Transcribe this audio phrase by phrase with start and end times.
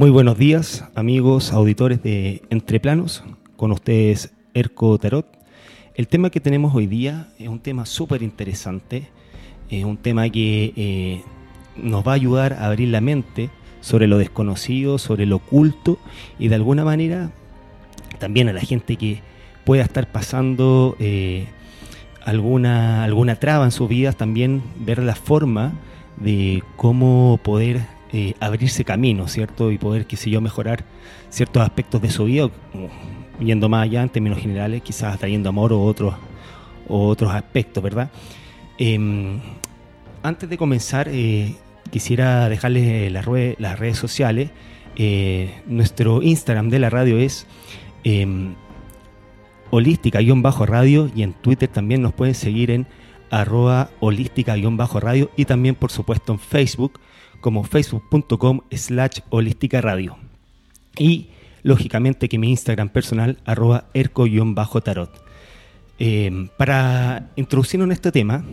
[0.00, 3.22] Muy buenos días, amigos auditores de Entreplanos.
[3.58, 5.26] Con ustedes, Erco Tarot.
[5.94, 9.10] El tema que tenemos hoy día es un tema súper interesante.
[9.68, 11.22] Es un tema que eh,
[11.76, 13.50] nos va a ayudar a abrir la mente
[13.82, 15.98] sobre lo desconocido, sobre lo oculto
[16.38, 17.30] y de alguna manera
[18.18, 19.20] también a la gente que
[19.66, 21.44] pueda estar pasando eh,
[22.24, 25.74] alguna, alguna traba en sus vidas, también ver la forma
[26.16, 29.70] de cómo poder eh, abrirse camino, ¿cierto?
[29.70, 30.84] Y poder, qué sé yo, mejorar
[31.28, 32.50] ciertos aspectos de su vida,
[33.38, 36.14] yendo más allá en términos generales, quizás trayendo amor o otros,
[36.88, 38.10] otros aspectos, ¿verdad?
[38.78, 39.38] Em,
[40.22, 41.54] antes de comenzar, eh,
[41.90, 43.26] quisiera dejarles las,
[43.58, 44.50] las redes sociales.
[44.96, 47.46] Eh, nuestro Instagram de la radio es
[48.02, 48.54] em,
[49.70, 52.86] holística-radio y en Twitter también nos pueden seguir en
[53.30, 56.98] arroba holística-radio y también por supuesto en Facebook
[57.40, 60.16] como facebook.com slash holística radio.
[60.96, 61.28] Y
[61.62, 65.10] lógicamente que mi Instagram personal arroba erco-tarot.
[65.98, 68.44] Eh, para introducirnos en este tema,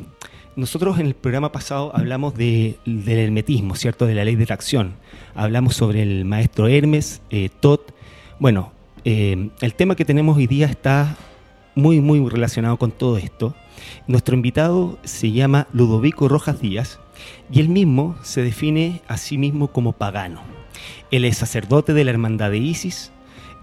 [0.56, 4.06] nosotros en el programa pasado hablamos del hermetismo, ¿cierto?
[4.06, 4.96] De la ley de atracción.
[5.36, 7.94] Hablamos sobre el maestro Hermes, eh, Tot.
[8.40, 8.72] Bueno,
[9.06, 11.16] eh, el tema que tenemos hoy día está
[11.76, 13.56] muy, muy relacionado con todo esto.
[14.08, 17.00] Nuestro invitado se llama Ludovico Rojas Díaz
[17.52, 20.42] y él mismo se define a sí mismo como pagano.
[21.12, 23.12] Él es sacerdote de la Hermandad de Isis,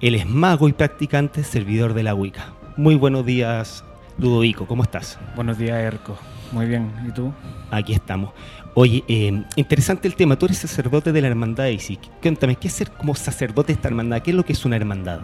[0.01, 2.53] él es mago y practicante servidor de la Wicca.
[2.77, 3.85] Muy buenos días,
[4.19, 5.19] Ludovico, ¿cómo estás?
[5.37, 6.19] Buenos días, Erco.
[6.53, 7.33] Muy bien, ¿y tú?
[7.71, 8.33] Aquí estamos.
[8.75, 10.37] Oye, eh, interesante el tema.
[10.37, 11.99] Tú eres sacerdote de la Hermandad de Isis.
[12.21, 14.23] Cuéntame, ¿qué es ser como sacerdote de esta hermandad?
[14.23, 15.21] ¿Qué es lo que es una hermandad?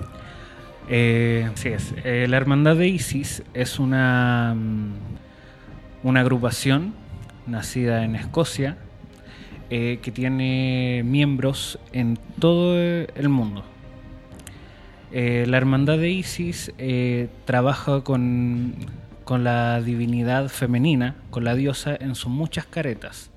[0.89, 1.95] Eh, sí, es.
[2.05, 4.92] Eh, la Hermandad de Isis es una, mm,
[6.03, 6.95] una agrupación
[7.50, 8.76] nacida en Escocia,
[9.68, 13.64] eh, que tiene miembros en todo el mundo.
[15.12, 18.74] Eh, la hermandad de Isis eh, trabaja con,
[19.24, 23.30] con la divinidad femenina, con la diosa en sus muchas caretas.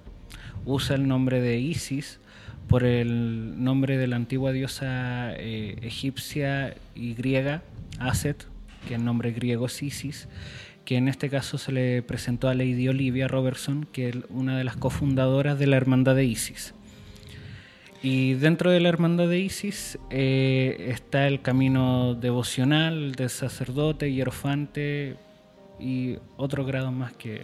[0.65, 2.19] Usa el nombre de Isis
[2.67, 7.61] por el nombre de la antigua diosa egipcia y griega,
[7.99, 8.47] Aset,
[8.87, 10.27] que el nombre griego es Isis,
[10.85, 14.63] que en este caso se le presentó a Lady Olivia Robertson, que es una de
[14.63, 16.73] las cofundadoras de la Hermandad de Isis.
[18.01, 25.15] Y dentro de la Hermandad de Isis eh, está el camino devocional de sacerdote, hierofante
[25.79, 27.43] y otro grado más que...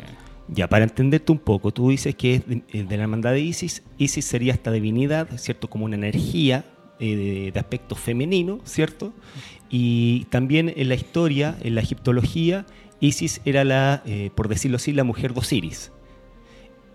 [0.50, 3.84] Ya, para entenderte un poco, tú dices que es de, eh, la Hermandad de Isis,
[3.98, 5.70] Isis sería esta divinidad, ¿cierto?
[5.70, 6.66] Como una energía
[7.00, 9.14] eh, de, de, aspecto femenino, ¿cierto?
[9.70, 12.66] Y también en la historia, en la egiptología,
[13.00, 15.92] Isis era la, eh, por decirlo así, la mujer de Osiris.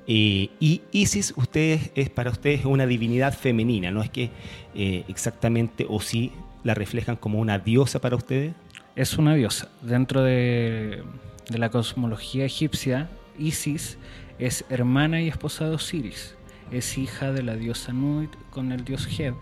[0.07, 4.31] Eh, y Isis ustedes, es para ustedes una divinidad femenina, ¿no es que
[4.75, 6.33] eh, exactamente o sí
[6.63, 8.55] la reflejan como una diosa para ustedes?
[8.97, 9.69] Es una diosa.
[9.81, 11.03] Dentro de,
[11.49, 13.99] de la cosmología egipcia, Isis
[14.39, 16.35] es hermana y esposa de Osiris.
[16.71, 19.35] Es hija de la diosa Nut con el dios Heb.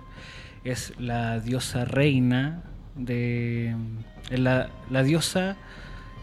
[0.65, 2.62] Es la diosa reina
[2.95, 3.75] de...
[4.31, 5.56] La, la diosa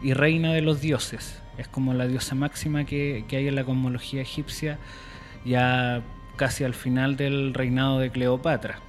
[0.02, 1.42] y reina de los dioses.
[1.58, 4.80] Es como la diosa máxima que, hay en la cosmología egipcia,
[5.46, 6.02] ya
[6.36, 8.80] casi al final del reinado de Cleopatra.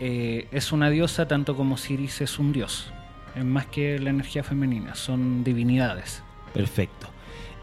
[0.00, 2.92] Eh, es una diosa tanto como Siris es un dios.
[3.34, 6.22] Es más que la energía femenina, son divinidades.
[6.52, 7.08] Perfecto.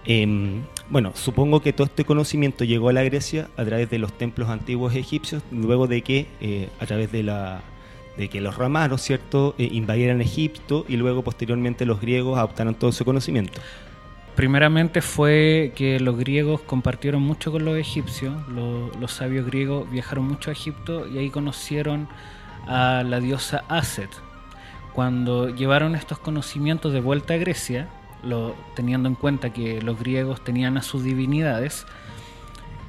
[0.06, 4.18] Em, bueno, supongo que todo este conocimiento llegó a la Grecia a través de los
[4.18, 7.62] templos antiguos egipcios, luego de que eh, a través de la
[8.20, 12.90] de que los romanos, ¿cierto?, eh, invadieran Egipto y luego posteriormente los griegos adoptaron todo
[12.90, 13.62] ese conocimiento.
[14.36, 20.50] Primeramente fue que los griegos compartieron mucho con los egipcios, los, sabios griegos viajaron mucho
[20.50, 22.10] a Egipto y ahí conocieron
[22.68, 24.10] a la diosa Aset.
[24.94, 27.88] Cuando llevaron estos conocimientos de vuelta a Grecia,
[28.22, 31.86] lo, teniendo en cuenta que los griegos tenían a sus divinidades,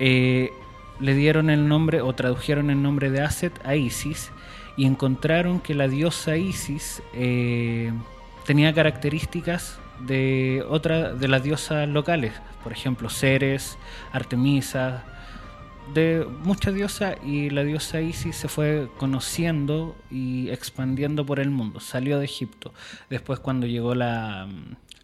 [0.00, 0.50] eh,
[0.98, 4.32] le dieron el nombre o tradujeron el nombre de Aset a Isis
[4.76, 7.92] y encontraron que la diosa Isis eh,
[8.46, 12.32] tenía características de otra de las diosas locales,
[12.62, 13.78] por ejemplo, Ceres,
[14.12, 15.04] Artemisa,
[15.94, 21.80] de muchas diosas y la diosa Isis se fue conociendo y expandiendo por el mundo.
[21.80, 22.72] Salió de Egipto.
[23.08, 24.48] Después cuando llegó la,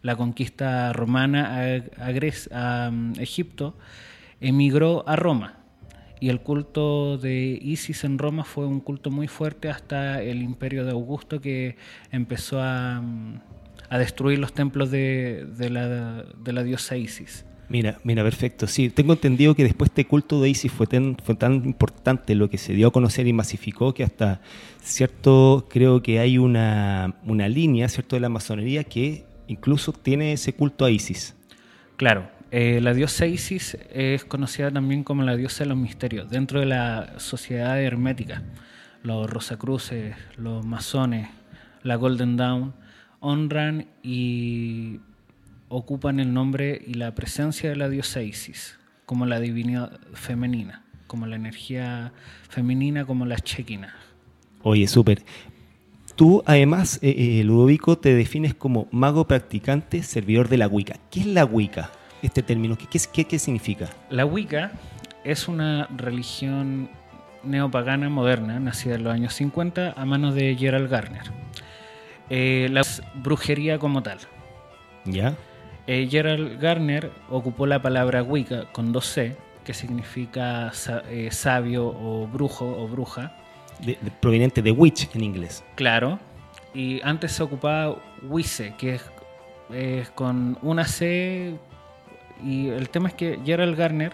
[0.01, 3.75] la conquista romana a, a Egipto,
[4.39, 5.56] emigró a Roma
[6.19, 10.83] y el culto de Isis en Roma fue un culto muy fuerte hasta el imperio
[10.83, 11.75] de Augusto que
[12.11, 13.01] empezó a,
[13.91, 17.45] destruir los templos de, la, diosa Isis.
[17.69, 18.65] Mira, mira, perfecto.
[18.65, 22.49] Sí, tengo entendido que después este culto de Isis fue tan, fue tan importante lo
[22.49, 24.41] que se dio a conocer y masificó que hasta
[24.81, 30.53] cierto, creo que hay una, una línea, ¿cierto?, de la masonería que incluso tiene ese
[30.53, 31.35] culto a Isis.
[31.97, 36.59] Claro, eh, la diosa Isis es conocida también como la diosa de los misterios dentro
[36.59, 38.43] de la sociedad hermética.
[39.03, 41.27] Los Rosacruces, los masones,
[41.83, 42.73] la Golden Dawn
[43.19, 44.99] honran y
[45.69, 51.27] ocupan el nombre y la presencia de la diosa Isis como la divinidad femenina, como
[51.27, 52.11] la energía
[52.49, 53.95] femenina, como la chequina.
[54.63, 55.23] Oye, súper.
[56.15, 60.99] Tú, además, eh, eh, Ludovico, te defines como mago practicante, servidor de la Wicca.
[61.09, 61.91] ¿Qué es la Wicca?
[62.21, 63.89] Este término, ¿qué, qué, qué significa?
[64.09, 64.71] La Wicca
[65.23, 66.89] es una religión
[67.43, 71.23] neopagana moderna, nacida en los años 50 a manos de Gerald Garner.
[72.29, 72.81] Eh, la
[73.15, 74.19] brujería como tal.
[75.05, 75.35] ¿Ya?
[75.87, 80.71] Eh, Gerald Garner ocupó la palabra Wicca con dos C, que significa
[81.09, 83.35] eh, sabio o brujo o bruja.
[84.19, 85.63] proveniente de witch en inglés.
[85.75, 86.19] Claro.
[86.73, 91.55] Y antes se ocupaba Wise, que es, con una C.
[92.43, 94.13] Y el tema es que Gerald Garner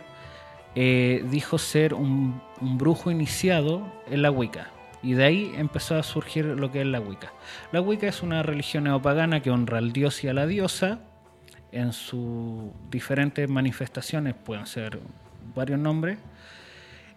[0.76, 4.70] eh, dijo ser un, brujo iniciado en la Wicca.
[5.02, 7.34] Y de ahí empezó a surgir lo que es la Wicca.
[7.72, 11.00] La Wicca es una religión neopagana que honra al dios y a la diosa
[11.72, 15.00] en sus diferentes manifestaciones, pueden ser
[15.56, 16.20] varios nombres,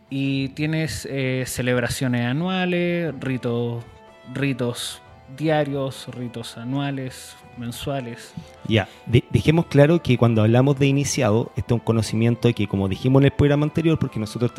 [0.08, 3.84] y tienes eh, celebraciones anuales, ritos,
[4.32, 5.02] ritos
[5.36, 8.32] diarios, ritos anuales, mensuales.
[8.68, 13.20] Ya, dejemos claro que cuando hablamos de iniciado, este es un conocimiento que, como dijimos
[13.20, 14.52] en el programa anterior, porque nosotros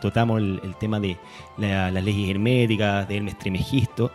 [0.00, 1.18] tratamos el, tema de
[1.56, 4.10] las leyes herméticas, de Hermes Trimegisto,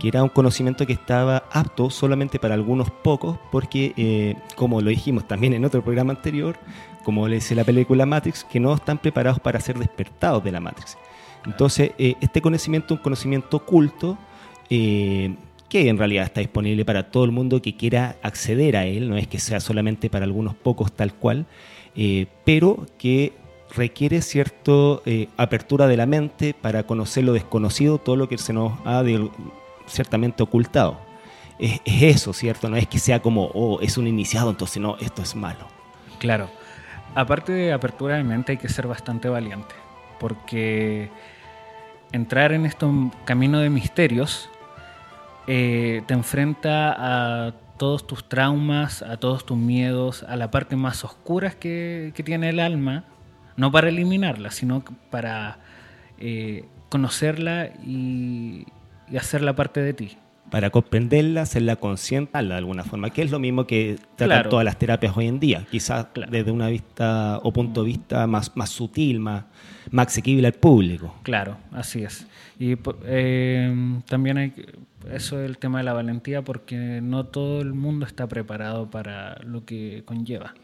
[0.00, 4.90] que era un conocimiento que estaba apto solamente para algunos pocos, porque, eh, como lo
[4.90, 6.56] dijimos también en otro programa anterior,
[7.04, 10.60] como le dice la película Matrix, que no están preparados para ser despertados de la
[10.60, 10.96] Matrix.
[11.44, 14.16] Entonces, eh, este conocimiento es un conocimiento oculto.
[14.70, 15.34] Eh,
[15.72, 19.16] que en realidad está disponible para todo el mundo que quiera acceder a él, no
[19.16, 21.46] es que sea solamente para algunos pocos tal cual,
[21.96, 23.32] eh, pero que
[23.74, 24.70] requiere cierta
[25.06, 29.02] eh, apertura de la mente para conocer lo desconocido, todo lo que se nos ha
[29.86, 31.00] ciertamente ocultado.
[31.58, 32.68] Es, eso, ¿cierto?
[32.68, 35.66] No es que sea como, oh, es un iniciado, entonces no, esto es malo.
[36.18, 36.50] Claro.
[37.14, 39.74] Aparte de apertura de mente hay que ser bastante valiente,
[40.20, 41.08] porque
[42.12, 42.92] entrar en estos
[43.24, 44.50] caminos de misterios
[45.46, 51.04] eh, te enfrenta a todos tus traumas, a todos tus miedos, a la parte más
[51.04, 53.04] oscura que, tiene el alma,
[53.56, 55.58] no para eliminarla, sino para
[56.18, 58.66] eh, conocerla y,
[59.18, 60.16] hacerla parte de ti.
[60.52, 64.78] Para comprenderla, hacerla consciente de alguna forma, que es lo mismo que tratan todas las
[64.78, 69.18] terapias hoy en día, quizás desde una vista o punto de vista más, más sutil,
[69.18, 69.44] más,
[69.90, 71.16] más asequible al público.
[71.24, 72.26] Claro, así es.
[72.58, 72.76] Y
[73.06, 73.74] eh,
[74.06, 74.52] también hay
[75.10, 79.40] eso es el tema de la valentía porque no todo el mundo está preparado para
[79.44, 80.54] lo que conlleva.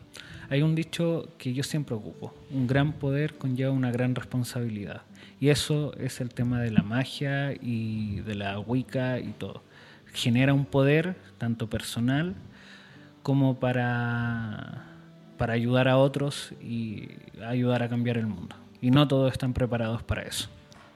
[0.51, 5.03] Hay un dicho que yo siempre ocupo, un gran poder conlleva una gran responsabilidad.
[5.41, 9.63] Y eso es el tema de la magia y de la Wicca y todo.
[10.19, 12.35] Genera un poder tanto personal
[13.23, 14.85] como para,
[15.37, 17.09] para ayudar a otros y
[17.47, 18.57] ayudar a cambiar el mundo.
[18.81, 20.49] Y no todos están preparados para eso.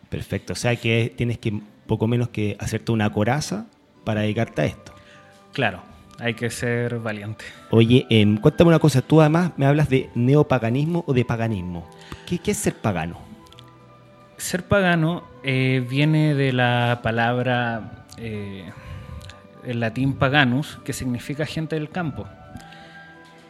[0.08, 3.66] Perfecto, o sea que tienes que poco menos que hacerte una coraza
[4.02, 4.92] para dedicarte a esto.
[5.52, 5.82] Claro,
[6.18, 7.44] hay que ser valiente.
[7.70, 11.88] Oye, em, cuéntame una cosa, tú además me hablas de neopaganismo o de paganismo.
[12.26, 13.18] ¿Qué, es ser pagano?
[14.37, 18.64] Ser pagano eh, viene de la palabra eh,
[19.64, 22.26] el latín paganus, que significa gente del campo.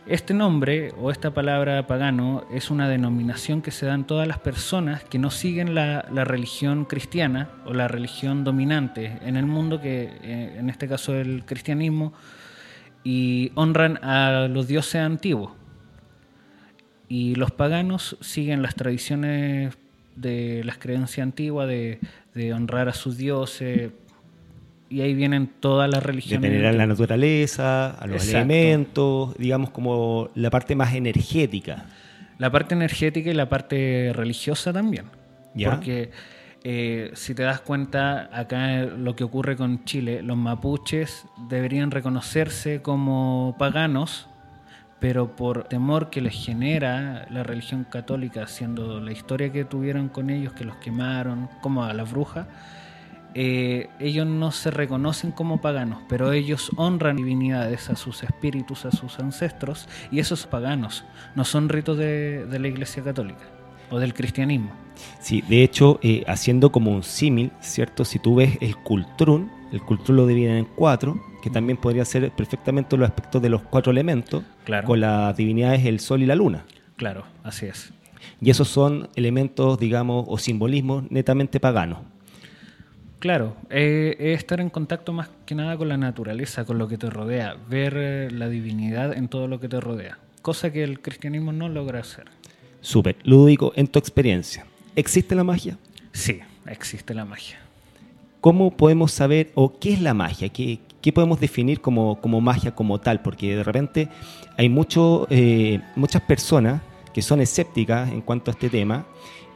[0.07, 5.05] Este nombre o esta palabra pagano es una denominación que se dan todas las personas
[5.05, 10.57] que no siguen la, religión cristiana o la religión dominante en el mundo, que eh,
[10.59, 12.13] en este caso el cristianismo,
[13.05, 15.53] y honran a los dioses antiguos.
[17.09, 19.79] Y los paganos siguen las tradiciones
[20.17, 22.01] de las creencias antiguas de,
[22.35, 23.93] de honrar a sus dioses,
[24.93, 26.43] y ahí vienen todas las religiones.
[26.43, 31.87] De tener a la naturaleza, a los elementos, digamos como la parte más energética.
[32.37, 35.07] La parte energética y la parte religiosa también.
[35.65, 36.11] Porque
[36.63, 42.83] eh, si te das cuenta, acá lo que ocurre con Chile, los mapuches deberían reconocerse
[42.83, 44.29] como paganos,
[45.01, 50.29] pero por temor que les genera la religión católica, siendo la historia que tuvieron con
[50.29, 52.47] ellos, que los quemaron, como a las brujas,
[53.35, 58.91] eh, ellos no se reconocen como paganos, pero ellos honran divinidades a sus espíritus, a
[58.91, 63.43] sus ancestros, y esos paganos no son ritos de, la Iglesia Católica
[63.91, 64.71] o del cristianismo.
[65.21, 68.05] Sí, de hecho, eh, haciendo como un símil, ¿cierto?
[68.05, 72.31] Si tú ves el cultrún, el cultrún lo dividen en cuatro, que también podría ser
[72.31, 74.45] perfectamente los aspectos de los cuatro elementos,
[74.85, 76.65] con las divinidades el sol y la luna.
[76.97, 77.93] Claro, así es.
[78.41, 81.99] Y esos son elementos, digamos, o simbolismos netamente paganos.
[83.23, 86.99] Claro, eh, es estar en contacto más que nada con la naturaleza, con lo que
[86.99, 90.99] te rodea, ver eh, la divinidad en todo lo que te rodea, cosa que el
[90.99, 92.25] cristianismo no logra hacer.
[92.81, 93.15] Súper.
[93.23, 95.79] Lúdico, en tu experiencia, ¿existe la magia?
[96.11, 97.61] Sí, existe la magia.
[98.41, 100.49] ¿Cómo podemos saber o qué es la magia?
[100.49, 100.81] ¿Qué,
[101.15, 103.23] podemos definir como, magia como tal?
[103.23, 104.09] Porque de repente
[104.59, 106.83] hay mucho, eh, muchas personas
[107.15, 109.07] que son escépticas en cuanto a este tema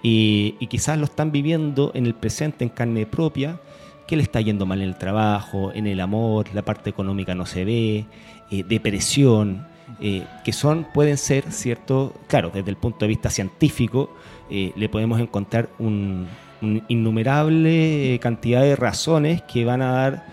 [0.08, 3.58] y, quizás lo están viviendo en el presente en carne propia,
[4.06, 7.44] que le está yendo mal en el trabajo, en el amor, la parte económica no
[7.44, 8.06] se ve,
[8.52, 9.66] eh, depresión,
[10.00, 12.14] eh, que son, pueden ser, ¿cierto?
[12.28, 14.14] Claro, desde el punto de vista científico,
[14.48, 16.28] eh, le podemos encontrar un,
[16.88, 20.26] innumerable cantidad de razones que van a dar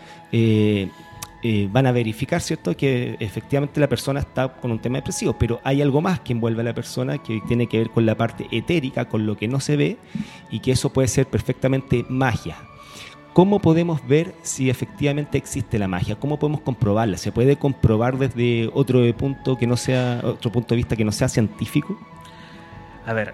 [1.46, 5.60] eh, van a verificar, ¿cierto?, que efectivamente la persona está con un tema depresivo, pero
[5.66, 8.48] hay algo más que envuelve a la persona que tiene que ver con la parte
[8.50, 9.98] etérica, con lo que no se ve,
[10.50, 12.56] y que eso puede ser perfectamente magia.
[13.34, 16.16] ¿Cómo podemos ver si efectivamente existe la magia?
[16.16, 17.18] ¿Cómo podemos comprobarla?
[17.18, 21.12] ¿Se puede comprobar desde otro punto que no sea otro punto de vista que no
[21.12, 22.00] sea científico?
[23.06, 23.34] A ver,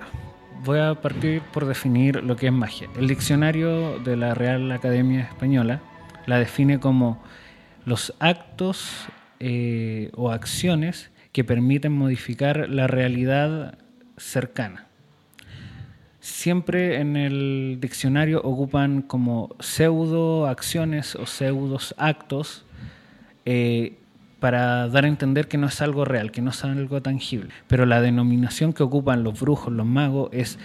[0.63, 2.89] voy a partir por definir lo que es magia.
[2.97, 5.81] El diccionario de la Real Academia Española
[6.25, 7.19] la define como
[7.89, 9.07] los actos
[9.39, 13.79] eh, o acciones que permiten modificar la realidad
[14.17, 14.85] cercana.
[16.19, 22.63] Siempre en el diccionario ocupan como pseudo acciones o pseudos actos
[23.45, 23.97] eh,
[24.39, 27.49] para dar a entender que no es algo real, que no es algo tangible.
[27.67, 30.59] Pero la denominación que ocupan los brujos, los magos, es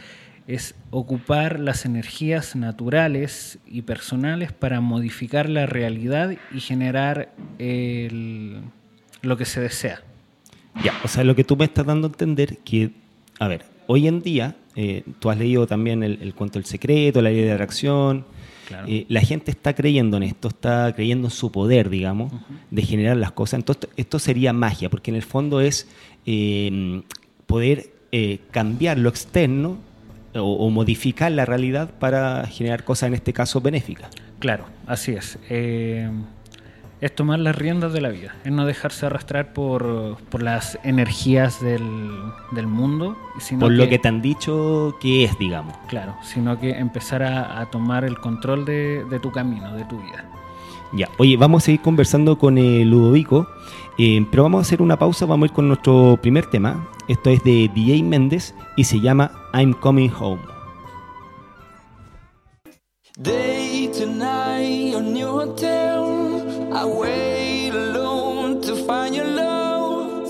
[0.46, 9.44] es ocupar las energías naturales y personales para modificar la realidad y generar lo que
[9.44, 10.02] se desea.
[10.82, 12.90] Ya, o sea, lo que tú me estás dando a entender que,
[13.38, 17.30] a ver, hoy en día, eh, tú has leído también el, cuento El Secreto, la
[17.30, 18.26] ley de atracción,
[18.86, 22.32] eh, la gente está creyendo en esto, está creyendo en su poder, digamos,
[22.70, 23.60] de generar las cosas.
[23.60, 25.88] Entonces, esto sería magia, porque en el fondo es
[26.26, 27.02] eh,
[27.46, 27.92] poder
[28.52, 29.78] cambiar lo externo
[30.34, 34.10] o, modificar la realidad para generar cosas, en este caso, benéficas.
[34.38, 35.38] Claro, así es.
[35.48, 36.10] Eh,
[37.00, 41.80] es tomar las riendas de la vida, es no dejarse arrastrar por, las energías del,
[42.66, 43.16] mundo.
[43.38, 45.76] Sino por lo que te han dicho que es, digamos.
[45.88, 50.24] Claro, sino que empezar a, tomar el control de, tu camino, de tu vida.
[50.94, 53.48] Ya, oye, vamos a seguir conversando con el Ludovico,
[53.98, 56.88] eh, pero vamos a hacer una pausa, vamos a ir con nuestro primer tema.
[57.06, 60.42] Esto es de DJ Méndez y se llama I'm Coming Home.
[63.22, 70.26] Day to night your hotel, I wait alone to find your love.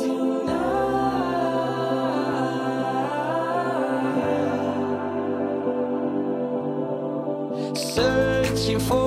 [7.74, 9.03] Searching for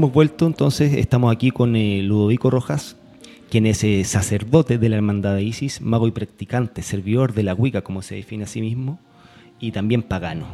[0.00, 2.96] hemos vuelto entonces, estamos aquí con eh, Ludovico Rojas,
[3.50, 7.52] quien es eh, sacerdote de la Hermandad de Isis, mago y practicante, servidor de la
[7.52, 8.98] Wicca, como se define a sí mismo,
[9.58, 10.46] y también pagano.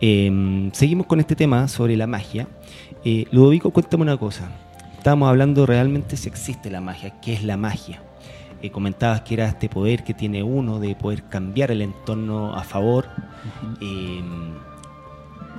[0.00, 2.46] Em, seguimos con este tema sobre la magia.
[3.04, 4.48] Eh, Ludovico, cuéntame una cosa.
[4.96, 8.00] Estábamos hablando realmente si existe la magia, qué es la magia.
[8.62, 12.62] Eh, comentabas que era este poder que tiene uno de poder cambiar el entorno a
[12.62, 13.08] favor.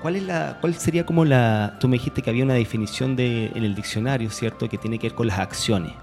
[0.02, 1.76] ¿Cuál, es la, ¿Cuál sería como la...
[1.80, 4.68] Tú me dijiste que había una definición de, en el diccionario, ¿cierto?
[4.70, 5.94] Que tiene que ver con las acciones.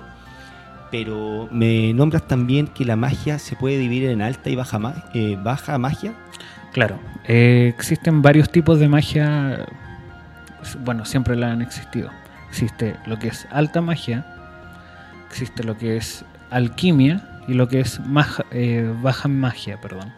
[0.90, 4.78] Pero me nombras también que la magia se puede dividir en alta y baja,
[5.14, 6.14] eh, baja magia.
[6.72, 9.66] Claro, eh, existen varios tipos de magia,
[10.84, 12.10] bueno, siempre la han existido.
[12.50, 14.24] Existe lo que es alta magia,
[15.28, 20.12] existe lo que es alquimia y lo que es maja- eh, baja magia, perdón.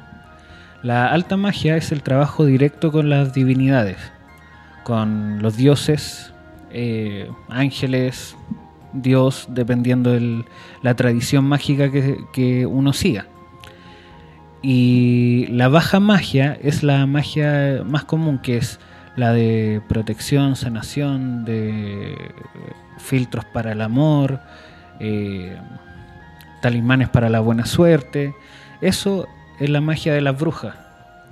[0.82, 3.98] La alta magia es el trabajo directo con las divinidades,
[4.84, 6.32] con los dioses,
[6.70, 8.36] eh, ángeles,
[8.92, 10.44] Dios, dependiendo de
[10.82, 13.26] la tradición mágica que, que uno siga.
[14.62, 18.80] Y la baja magia es la magia más común, que es
[19.16, 22.16] la de protección, sanación, de
[22.98, 24.40] filtros para el amor,
[25.00, 25.56] eh,
[26.62, 28.34] talismanes para la buena suerte.
[28.80, 29.26] Eso
[29.60, 30.74] es la magia de las brujas,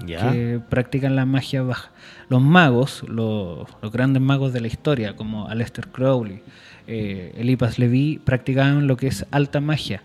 [0.07, 0.31] Ya.
[0.33, 1.91] que practican la magia baja.
[2.29, 6.41] Los magos, los, los grandes magos de la historia, como Aleister Crowley,
[6.87, 10.03] eh, Elipas Levi, practicaban lo que es alta magia,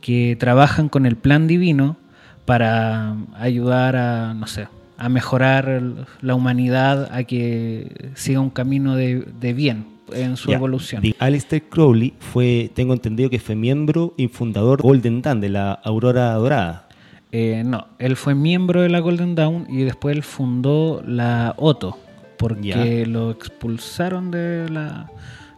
[0.00, 1.96] que trabajan con el plan divino
[2.44, 5.82] para ayudar a, no sé, a mejorar
[6.20, 10.56] la humanidad, a que siga un camino de, de bien en su Ya.
[10.56, 11.02] evolución.
[11.18, 15.72] Aleister Crowley fue, tengo entendido que fue miembro y fundador de Golden Dawn, de la
[15.72, 16.88] Aurora Dorada.
[17.36, 21.98] Eh, no, él fue miembro de la Golden Dawn y después él fundó la Otto,
[22.38, 23.06] porque Ya.
[23.10, 25.10] lo expulsaron de la,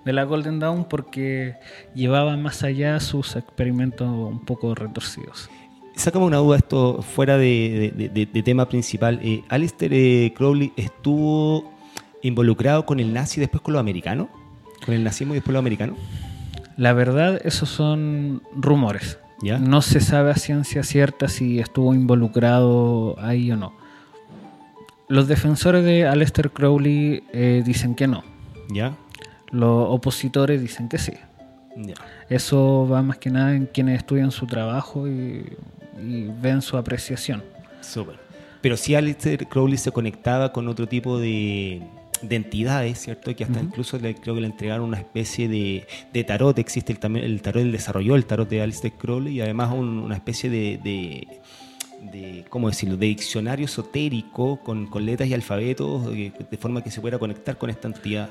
[0.03, 1.57] de la Golden Dawn porque
[1.95, 5.51] llevaba más allá sus experimentos un poco retorcidos.
[5.97, 9.21] Sácame una duda, esto fuera de, de- de- de tema principal.
[9.23, 11.71] Eh, Aleister eh, Crowley estuvo
[12.23, 14.29] involucrado con el nazi y después con los americanos.
[14.87, 15.99] Con el nazismo y después los americanos.
[16.79, 19.19] La verdad, esos son rumores.
[19.43, 19.59] ¿Ya?
[19.59, 23.73] No se sabe a ciencia cierta si estuvo involucrado ahí o no.
[25.09, 28.25] Los defensores de Aleister Crowley eh, dicen que no.
[28.71, 28.97] ¿Ya?
[29.51, 31.13] Los opositores dicen que sí.
[31.77, 31.95] Ya.
[32.29, 35.47] Eso va más que nada en quienes estudian su trabajo y,
[36.03, 37.45] y ven su apreciación.
[37.81, 38.19] Súper.
[38.63, 41.83] Pero sí Aleister Crowley se conectaba con otro tipo de,
[42.23, 43.35] de entidades, ¿cierto?
[43.35, 46.59] Que hasta incluso le, creo que le entregaron una especie de, de tarot.
[46.59, 50.15] Existe el, el tarot, él desarrolló el tarot de Aleister Crowley y además un- una
[50.15, 51.27] especie de, de,
[52.13, 52.97] de, ¿cómo decirlo?
[52.97, 57.57] De diccionario esotérico con, con letras y alfabetos eh, de forma que se pueda conectar
[57.59, 58.29] con esta entidad.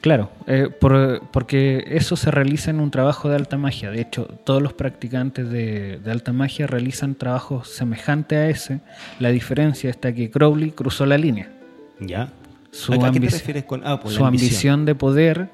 [0.00, 3.90] Claro, eh, por- porque eso se realiza en un trabajo de alta magia.
[3.90, 8.80] De hecho, todos los practicantes de, de alta magia realizan trabajos semejantes a ese.
[9.18, 11.50] La diferencia está que Crowley cruzó la línea.
[11.98, 12.32] ¿Ya?
[12.70, 15.50] Su, ¿A, a qué te ambici- refieres con ah, su ambición de poder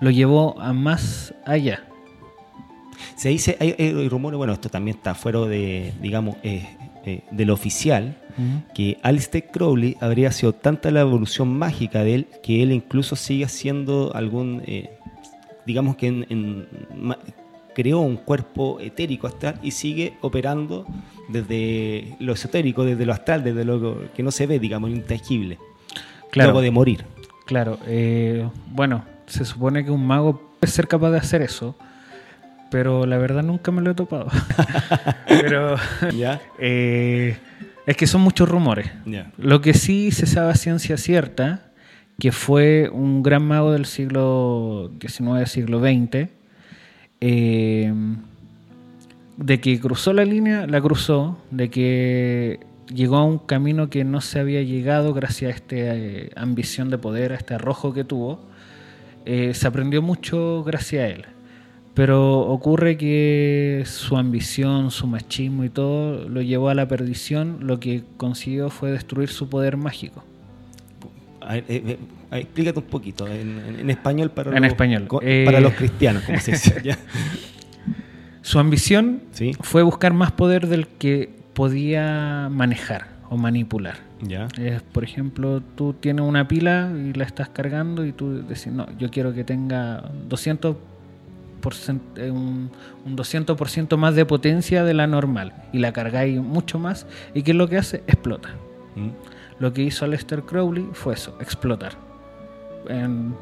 [0.00, 1.84] lo llevó a más allá.
[3.16, 6.66] Se dice, hay, hay rumores, bueno, esto también está fuera de, digamos, eh,
[7.04, 8.16] eh, de lo oficial,
[8.74, 13.46] que Aleister Crowley habría sido tanta la evolución mágica de él que él incluso sigue
[13.48, 14.90] siendo algún, eh,
[15.66, 17.18] digamos que en- en ma-
[17.74, 20.86] creó un cuerpo etérico astral y sigue operando
[21.28, 25.58] desde lo esotérico, desde lo astral, desde lo que no se ve, digamos, intangible,
[26.30, 26.50] Claro.
[26.50, 27.04] luego de morir.
[27.46, 31.76] Claro, eh, bueno, se supone que un mago puede ser capaz de hacer eso,
[32.70, 34.28] pero la verdad nunca me lo he topado.
[35.26, 35.76] pero
[36.16, 36.40] ¿Ya?
[36.58, 37.36] eh,
[37.86, 38.90] es que son muchos rumores.
[39.04, 39.32] Ya.
[39.36, 41.70] Lo que sí se sabe a ciencia cierta,
[42.20, 46.28] que fue un gran mago del siglo XIX, siglo XX,
[47.20, 47.92] eh,
[49.36, 52.60] de que cruzó la línea, la cruzó, de que
[52.92, 57.32] llegó a un camino que no se había llegado gracias a esta ambición de poder,
[57.32, 58.40] a este arrojo que tuvo,
[59.26, 61.24] eh, se aprendió mucho gracias a él.
[61.94, 67.58] Pero ocurre que su ambición, su machismo y todo lo llevó a la perdición.
[67.62, 70.22] Lo que consiguió fue destruir su poder mágico.
[71.40, 71.98] A ver, eh,
[72.32, 75.08] eh, explícate un poquito en, en- en español para En los, español.
[75.22, 76.80] Eh, para los cristianos, como se dice.
[78.42, 83.96] Su ambición Sí, fue buscar más poder del que podía manejar o manipular.
[84.22, 84.48] ya.
[84.58, 88.86] Es, por ejemplo, tú tienes una pila y la estás cargando y tú decís, no,
[88.98, 90.76] yo quiero que tenga 200
[92.16, 92.70] eh, un,
[93.04, 97.50] un 200% más de potencia de la normal y la cargáis mucho más y ¿qué
[97.50, 97.98] es lo que hace?
[98.06, 98.48] Explota.
[98.96, 99.10] Mm.
[99.58, 101.92] Lo que hizo Aleister Crowley fue eso, explotar.
[102.88, 103.34] En-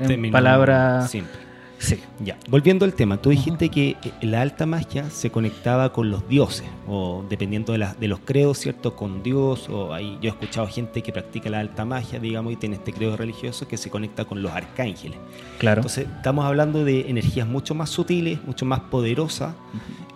[0.00, 1.38] en palabras simples.
[1.78, 2.00] Sí.
[2.20, 2.38] Ya.
[2.48, 6.66] Volviendo al tema, tú dijiste que eh, la alta magia se conectaba con los dioses,
[6.88, 8.96] o dependiendo de, de los credos, ¿cierto?
[8.96, 12.56] Con Dios, o ahí yo he escuchado gente que practica la alta magia, digamos, y
[12.56, 15.18] tiene este credo religioso que se conecta con los arcángeles.
[15.58, 15.80] Claro.
[15.80, 19.54] Entonces, estamos hablando de energías mucho más sutiles, mucho más poderosas.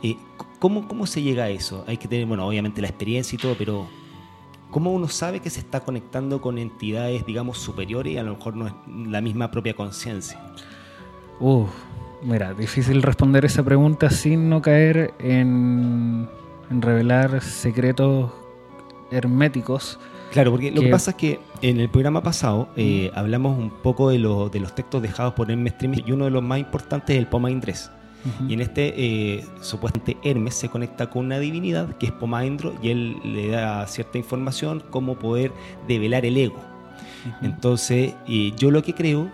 [0.03, 0.17] Eh,
[0.59, 1.85] ¿cómo, ¿Cómo se llega a eso?
[1.87, 3.87] Hay que tener, bueno, obviamente la experiencia y todo, pero
[4.71, 8.55] ¿Cómo uno sabe que se está conectando con entidades, digamos, superiores y a lo mejor
[8.55, 10.41] no es la misma propia conciencia?
[11.41, 11.67] Uh,
[12.23, 16.29] mira, difícil responder esa pregunta sin no caer en,
[16.71, 18.31] revelar secretos
[19.11, 19.99] herméticos.
[20.33, 24.11] Claro, porque lo que pasa es que en el programa pasado eh, hablamos un poco
[24.11, 27.19] de, de, los textos dejados por Hermes Trismegisto y uno de los más importantes es
[27.19, 27.91] el Poma Indres.
[28.49, 32.91] Y en este, eh, supuestamente, Hermes se conecta con una divinidad que es Pomaindro y
[32.91, 35.53] él le da cierta información cómo poder
[35.89, 36.61] develar el ego.
[37.43, 39.31] Entonces, eh, yo lo que creo,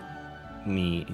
[0.65, 1.05] mi,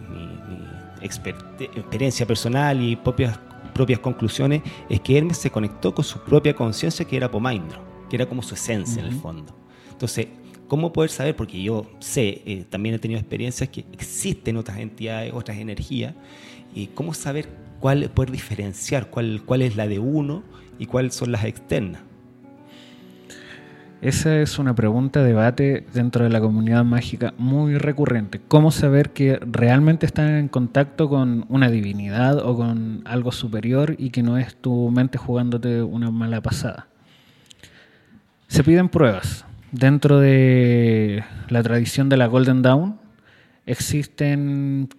[1.03, 3.37] experiencia personal y propias,
[3.73, 8.15] propias conclusiones es que Hermes se conectó con su propia conciencia que era Pomaindro, que
[8.15, 9.55] era como su esencia en el fondo.
[9.91, 10.27] Entonces,
[10.67, 11.35] ¿cómo poder saber?
[11.35, 16.13] Porque yo sé, eh, también he tenido experiencias que existen otras entidades, otras energías,
[16.73, 20.43] y cómo saber cuál, poder diferenciar cuál, cuál es la de uno
[20.79, 22.01] y cuáles son las externas.
[24.03, 28.41] Esa es una pregunta, de debate dentro de la comunidad mágica muy recurrente.
[28.49, 34.09] ¿Cómo saber que realmente están en contacto con una divinidad o con algo superior y
[34.09, 36.87] que no es tu mente jugándote una mala pasada?
[38.49, 39.45] Se piden pruebas.
[39.71, 42.99] Dentro de la tradición de la Golden Dawn
[43.65, 44.89] existen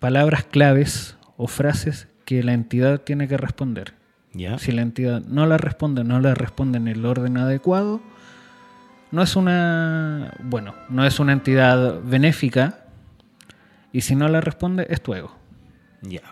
[0.00, 3.94] palabras claves o frases que la entidad tiene que responder.
[4.58, 8.00] Si la entidad no la responde, no la responde en el orden adecuado,
[9.10, 12.84] no es una, bueno, no es una entidad benéfica
[13.92, 15.34] y si no la responde es tu ego.
[16.02, 16.22] Ya.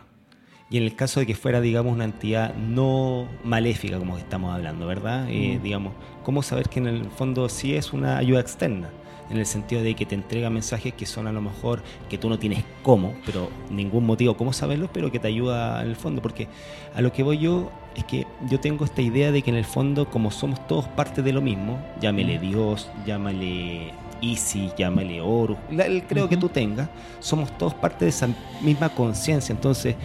[0.69, 4.87] Y en el caso de que fuera, digamos, una entidad no maléfica, como estamos hablando,
[4.87, 5.27] ¿verdad?
[5.31, 8.89] Eh, digamos, ¿cómo saber que en el fondo sí es una ayuda externa?
[9.31, 12.29] En el sentido de que te entrega mensajes que son a lo mejor que tú
[12.29, 16.23] no tienes cómo, pero ningún motivo cómo saberlo, pero que te ayuda en el fondo.
[16.23, 16.49] Porque
[16.95, 19.65] a lo que voy yo es que yo tengo esta idea de que en el
[19.65, 26.29] fondo, como somos todos parte de lo mismo, llámele Dios, llámale Easy, llámale el creo
[26.29, 26.89] que tú tengas,
[27.21, 28.29] somos todos parte de esa
[28.63, 29.53] misma conciencia.
[29.53, 29.97] Entonces,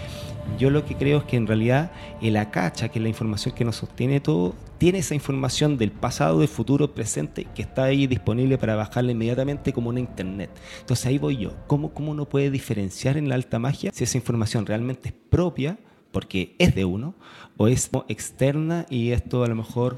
[0.57, 3.65] yo lo que creo es que en realidad el acacha, que es la información que
[3.65, 8.57] nos sostiene todo, tiene esa información del pasado, del futuro, presente, que está ahí disponible
[8.57, 10.49] para bajarla inmediatamente como una internet.
[10.79, 11.53] Entonces ahí voy yo.
[11.67, 15.77] ¿Cómo, cómo uno puede diferenciar en la alta magia si esa información realmente es propia,
[16.11, 17.15] porque es de uno,
[17.57, 19.97] o es externa y esto a lo mejor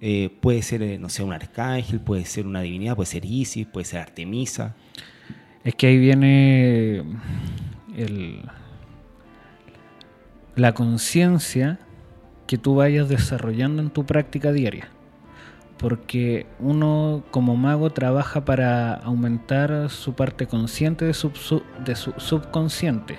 [0.00, 3.66] eh, puede ser, eh, no sé, un arcángel, puede ser una divinidad, puede ser Isis,
[3.66, 4.76] puede ser Artemisa.
[5.64, 7.04] Es que ahí viene
[7.96, 8.42] el,
[10.58, 11.78] la conciencia
[12.46, 14.88] que tú vayas desarrollando en tu práctica diaria.
[15.78, 21.30] Porque uno como mago trabaja para aumentar su parte consciente de su,
[22.16, 23.18] subconsciente,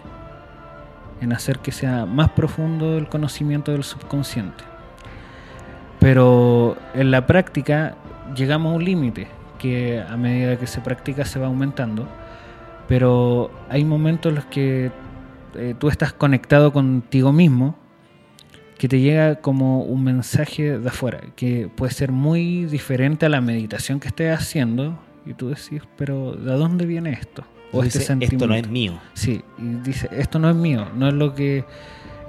[1.21, 4.63] en hacer que sea más profundo el conocimiento del subconsciente.
[5.99, 7.95] Pero en la práctica
[8.35, 12.07] llegamos a un límite que a medida que se practica se va aumentando,
[12.87, 14.91] pero hay momentos en los que
[15.55, 17.77] eh, tú estás conectado contigo mismo,
[18.77, 23.41] que te llega como un mensaje de afuera, que puede ser muy diferente a la
[23.41, 27.43] meditación que estés haciendo, y tú decís, pero ¿de dónde viene esto?
[27.71, 28.99] O este Esto no es mío.
[29.13, 31.65] Sí, y dice, esto no es mío, no es lo que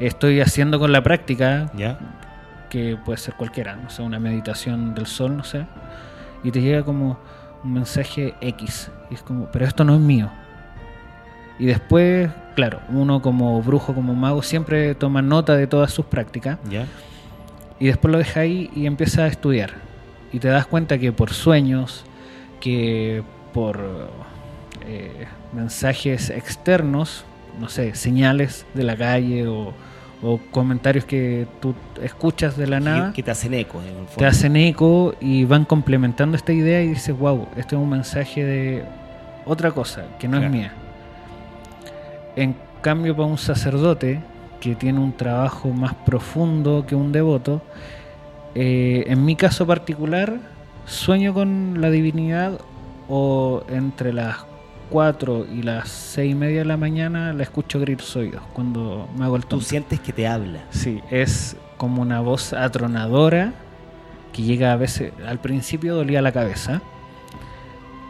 [0.00, 1.98] estoy haciendo con la práctica, ¿Ya?
[2.68, 5.66] que puede ser cualquiera, no sé, una meditación del sol, no sé,
[6.42, 7.18] y te llega como
[7.62, 10.30] un mensaje X, y es como, pero esto no es mío,
[11.60, 12.30] y después,
[12.60, 16.58] claro, uno como brujo, como mago, siempre toma nota de todas sus prácticas.
[17.78, 19.70] Y después lo deja ahí y empieza a estudiar.
[20.30, 22.04] Y te das cuenta que por sueños,
[22.60, 23.22] que
[23.54, 23.80] por
[24.86, 27.24] eh, mensajes externos,
[27.58, 29.72] no sé, señales de la calle o,
[30.50, 33.14] comentarios que tú escuchas de la nada.
[33.14, 33.80] Que te hacen eco.
[34.18, 38.44] Te hacen eco y van complementando esta idea y dices, wow, este es un mensaje
[38.44, 38.84] de
[39.46, 40.74] otra cosa que no es mía.
[42.36, 44.20] En cambio, para un sacerdote
[44.60, 47.62] que tiene un trabajo más profundo que un devoto,
[48.54, 50.38] eh, en mi caso particular,
[50.84, 52.60] sueño con la divinidad
[53.08, 54.44] o entre las
[54.90, 59.24] 4 y las 6 y media de la mañana la escucho gritos oídos cuando me
[59.24, 59.58] hago el tonto.
[59.58, 60.60] Tú sientes que te habla.
[60.70, 63.52] Sí, es como una voz atronadora
[64.32, 66.82] que llega a veces, al principio dolía la cabeza,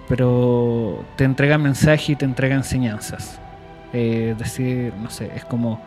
[0.09, 3.41] pero te entrega mensaje y te entrega enseñanzas.
[3.93, 5.81] Eh, decir, no sé, es como,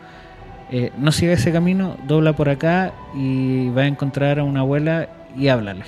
[0.70, 5.08] eh, no siga ese camino, dobla por acá y va a encontrar a una abuela
[5.36, 5.84] y háblale.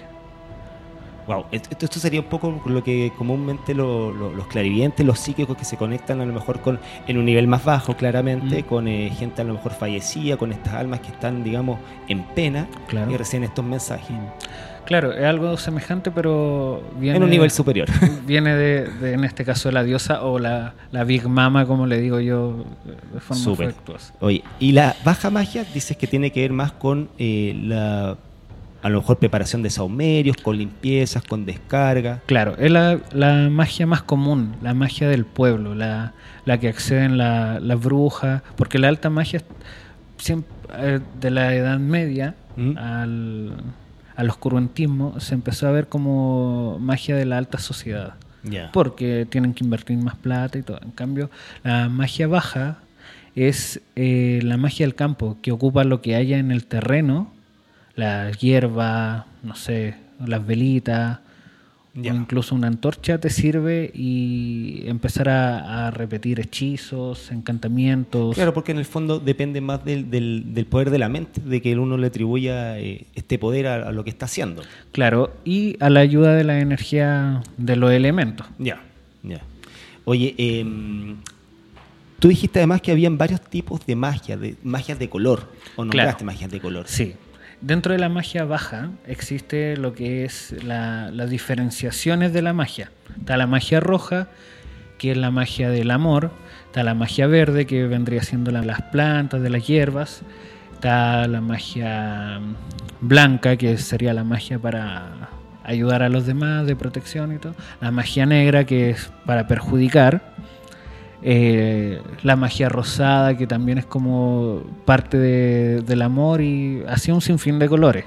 [1.27, 5.57] Wow, esto, esto sería un poco lo que comúnmente lo- lo- los clarividentes, los psíquicos
[5.57, 8.67] que se conectan a lo mejor con en un nivel más bajo, claramente, Mm.
[8.67, 12.69] con eh, gente a lo mejor fallecida, con estas almas que están, digamos, en pena
[12.87, 13.11] Claro.
[13.11, 14.17] y reciben estos mensajes.
[14.87, 17.89] Claro, es algo semejante, pero viene, En un nivel superior.
[18.27, 22.01] viene de, de, en este caso, la diosa o la, la Big Mama, como le
[22.01, 22.65] digo yo,
[23.13, 23.69] de forma Súper.
[23.69, 24.15] afectuosa.
[24.21, 28.17] Oye, y la baja magia dices que tiene que ver más con eh, la,
[28.83, 32.21] a lo mejor preparación de saumerios, con limpiezas, con descarga.
[32.27, 36.13] Claro, es la, la magia más común, la magia del pueblo, la,
[36.45, 39.43] la que acceden la- las brujas, porque la alta magia
[40.19, 42.79] siempre, eh, de la Edad Media ¿Mm?
[42.79, 43.53] al,
[44.17, 48.15] al oscurantismo se empezó a ver como magia de la alta sociedad.
[48.73, 50.79] Porque tienen que invertir más plata y todo.
[50.83, 51.31] En cambio,
[51.65, 52.79] la magia baja
[53.35, 57.33] es eh, la magia del campo, que ocupa lo que haya en el terreno,
[57.97, 61.19] la hierba, no sé, las velitas,
[61.99, 68.35] O incluso una antorcha te sirve y empezar a, a repetir hechizos, encantamientos.
[68.35, 71.63] Claro, porque en el fondo depende más del, del- del poder de la mente, de
[71.63, 74.63] que uno le atribuya eh, este poder a, a lo que está haciendo.
[74.93, 78.47] Claro, y a la ayuda de la energía de los elementos.
[78.59, 78.83] Ya,
[79.23, 79.41] ya.
[80.05, 81.17] Oye, em,
[82.19, 86.25] tú dijiste además que habían varios tipos de magia, de magias de color, o nombraste
[86.25, 86.87] magias de color.
[86.89, 87.15] Sí.
[87.61, 92.91] Dentro de la magia baja existe lo que es la- las diferenciaciones de la magia.
[93.19, 94.29] Está la magia roja,
[94.99, 96.31] que es la magia del amor.
[96.67, 100.23] Está la magia verde, que vendría siendo la- las plantas, de las hierbas.
[100.75, 102.55] Está la magia mm,
[103.09, 105.31] blanca, que sería la magia para
[105.65, 107.55] ayudar a los demás, de protección y todo.
[107.81, 110.36] La magia negra, que es para perjudicar.
[111.29, 117.21] Eh, la magia rosada, que también es como parte de- del amor y así un
[117.21, 118.05] sinfín de colores.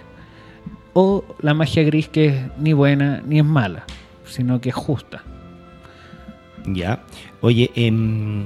[0.93, 3.83] O la magia gris, que es ni buena ni es mala,
[4.25, 5.21] sino que es justa.
[6.65, 7.03] Ya.
[7.41, 8.45] Oye, em,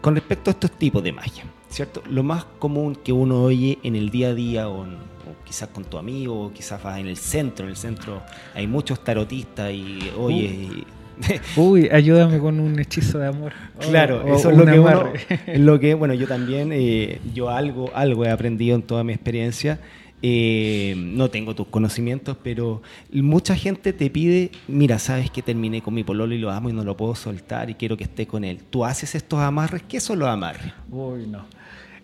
[0.00, 2.02] con respecto a estos tipos de magia, ¿cierto?
[2.10, 5.68] Lo más común que uno oye en el día a día, o, en- o quizás
[5.68, 8.22] con tu amigo, o quizás vas en el centro, en el centro
[8.56, 10.44] hay muchos tarotistas y oye...
[10.46, 10.84] y-
[11.56, 13.52] Uy, ayúdame con un hechizo de amor.
[13.78, 15.12] Claro, O- o eso es lo que, uno,
[15.46, 19.12] es lo que, bueno, yo también, eh, yo algo, algo he aprendido en toda mi
[19.12, 19.80] experiencia.
[20.22, 25.94] Eh, no tengo tus conocimientos, pero mucha gente te pide, mira, sabes que terminé con
[25.94, 28.44] mi pololo y lo amo y no lo puedo soltar y quiero que esté con
[28.44, 28.58] él.
[28.68, 29.82] ¿Tú haces estos amarres?
[29.88, 30.74] ¿Qué son los amarres?
[30.90, 31.46] Uy, no.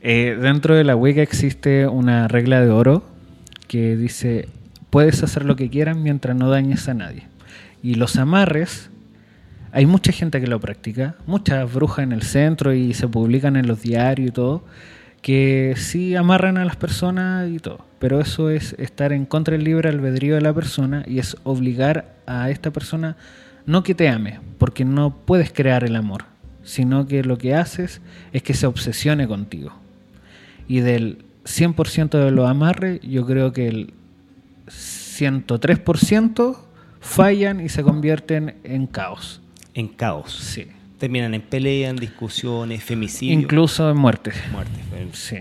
[0.01, 3.05] Eh, dentro de la Wicca existe una regla de oro
[3.69, 4.49] que dice,
[4.89, 7.25] puedes hacer lo que quieras mientras no dañes a nadie.
[7.83, 8.89] Y los amarres,
[9.73, 13.67] hay mucha gente que lo practica, muchas brujas en el centro y se publican en
[13.67, 14.65] los diarios y todo,
[15.23, 17.85] que sí amarran a las personas y todo.
[17.99, 22.15] Pero eso es estar en contra del libre albedrío de la persona y es obligar
[22.27, 23.17] a esta persona
[23.67, 26.25] no que te ame, porque no puedes crear el amor,
[26.63, 28.01] sino que lo que haces
[28.33, 29.73] es que se obsesione contigo.
[30.69, 33.95] Y del 100% de los amarres, yo creo que el
[34.69, 36.57] 103%
[37.01, 39.41] fallan y se convierten en caos.
[39.77, 40.33] En caos.
[40.33, 40.67] Sí.
[40.99, 43.35] Terminan en pelea, en discusiones, femicidio.
[43.39, 44.33] Incluso en muerte.
[44.51, 44.73] muerte.
[44.93, 45.37] Fem- Sí.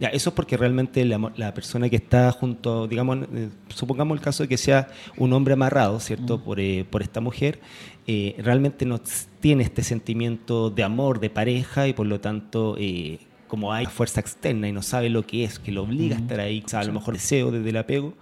[0.00, 4.22] Ya, eso es porque realmente la, la persona que está junto, digamos, eh, supongamos el
[4.24, 7.60] caso de que sea un hombre amarrado, ¿cierto?, por, eh, por esta mujer,
[8.06, 9.00] eh, realmente no
[9.40, 14.18] tiene este sentimiento de amor, de pareja, y por lo tanto, eh, como hay fuerza
[14.20, 16.84] externa y no sabe lo que es, que lo obliga a estar ahí, quizá a
[16.84, 18.14] lo mejor deseo desde el apego,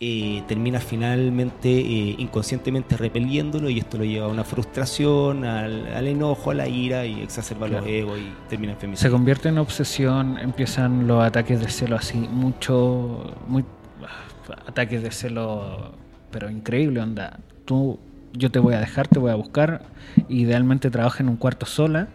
[0.00, 6.06] eh, termina finalmente eh, inconscientemente repeliéndolo y esto lo lleva a una frustración, al, al
[6.08, 9.10] enojo, a la ira y exacerba los egos y termina en Se femicidio.
[9.10, 13.64] convierte en obsesión, empiezan los ataques de celo así, mucho, muy
[14.02, 15.92] ah, ataques de celo,
[16.30, 17.38] pero increíble, onda.
[17.64, 18.00] Tú,
[18.32, 19.82] yo te voy a dejar, te voy a buscar.
[20.28, 22.08] Idealmente trabaja en un cuarto sola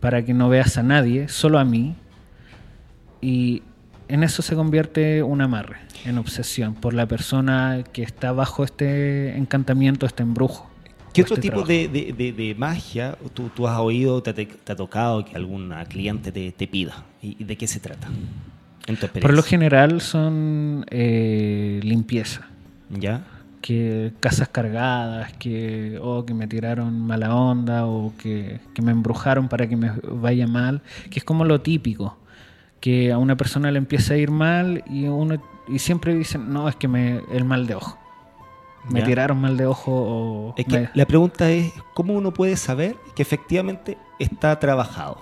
[0.00, 1.94] para que no veas a nadie, solo a mí.
[3.20, 3.62] Y
[4.08, 9.36] en eso se convierte un amarre, en obsesión por la persona que está bajo este
[9.36, 10.70] encantamiento, este embrujo.
[11.12, 14.72] ¿Qué otro este tipo de, de- de- de magia tú, tú has oído, te, te-
[14.72, 17.04] ha tocado que alguna cliente te, te pida?
[17.22, 18.08] ¿Y y de qué se trata?
[18.86, 22.46] En tu Por lo general son eh, limpieza.
[22.90, 23.24] ¿Ya?
[23.62, 29.48] que casas cargadas, que, o que me tiraron mala onda, o que, que me embrujaron
[29.48, 32.16] para que me vaya mal, que es como lo típico,
[32.86, 36.68] que a una persona le empieza a ir mal y uno y siempre dicen, no,
[36.68, 37.98] es que me el mal de ojo.
[38.88, 39.06] me Ya.
[39.06, 40.54] tiraron mal de ojo o...
[40.56, 45.18] Es que me- la pregunta es, ¿cómo uno puede saber que efectivamente está trabajado?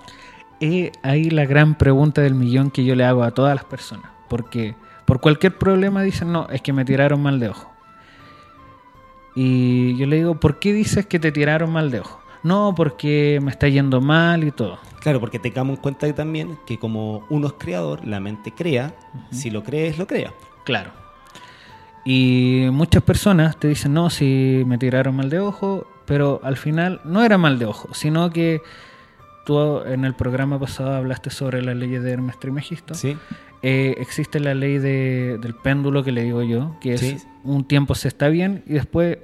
[0.59, 4.11] Es ahí la gran pregunta del millón que yo le hago a todas las personas.
[4.29, 4.75] Porque
[5.05, 7.71] por cualquier problema dicen, no, es que me tiraron mal de ojo.
[9.35, 12.19] Y yo le digo, ¿por qué dices que te tiraron mal de ojo?
[12.45, 14.77] No, porque me está yendo mal y todo.
[15.01, 18.93] Claro, porque tengamos en cuenta también que como uno es creador, la mente crea,
[19.31, 20.31] si lo crees, lo crea.
[20.63, 20.91] Claro.
[22.05, 27.01] Y muchas personas te dicen, no, si me tiraron mal de ojo, pero al final
[27.03, 28.61] no era mal de ojo, sino que
[29.45, 32.93] tú en el programa pasado hablaste sobre las leyes de Hermes Trismegisto.
[32.93, 33.17] ¿Sí?
[33.63, 37.17] Eh, existe la ley de- del péndulo que le digo yo, que es Sí.
[37.43, 39.17] un tiempo se está bien y después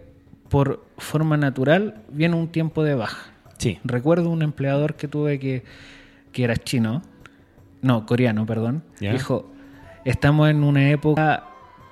[0.52, 3.32] por forma natural viene un tiempo de baja.
[3.58, 3.80] Sí.
[3.86, 5.64] Recuerdo un empleador que tuve que,
[6.34, 7.02] que era chino,
[7.82, 9.50] no, coreano, perdón, dijo,
[10.04, 11.46] estamos en una época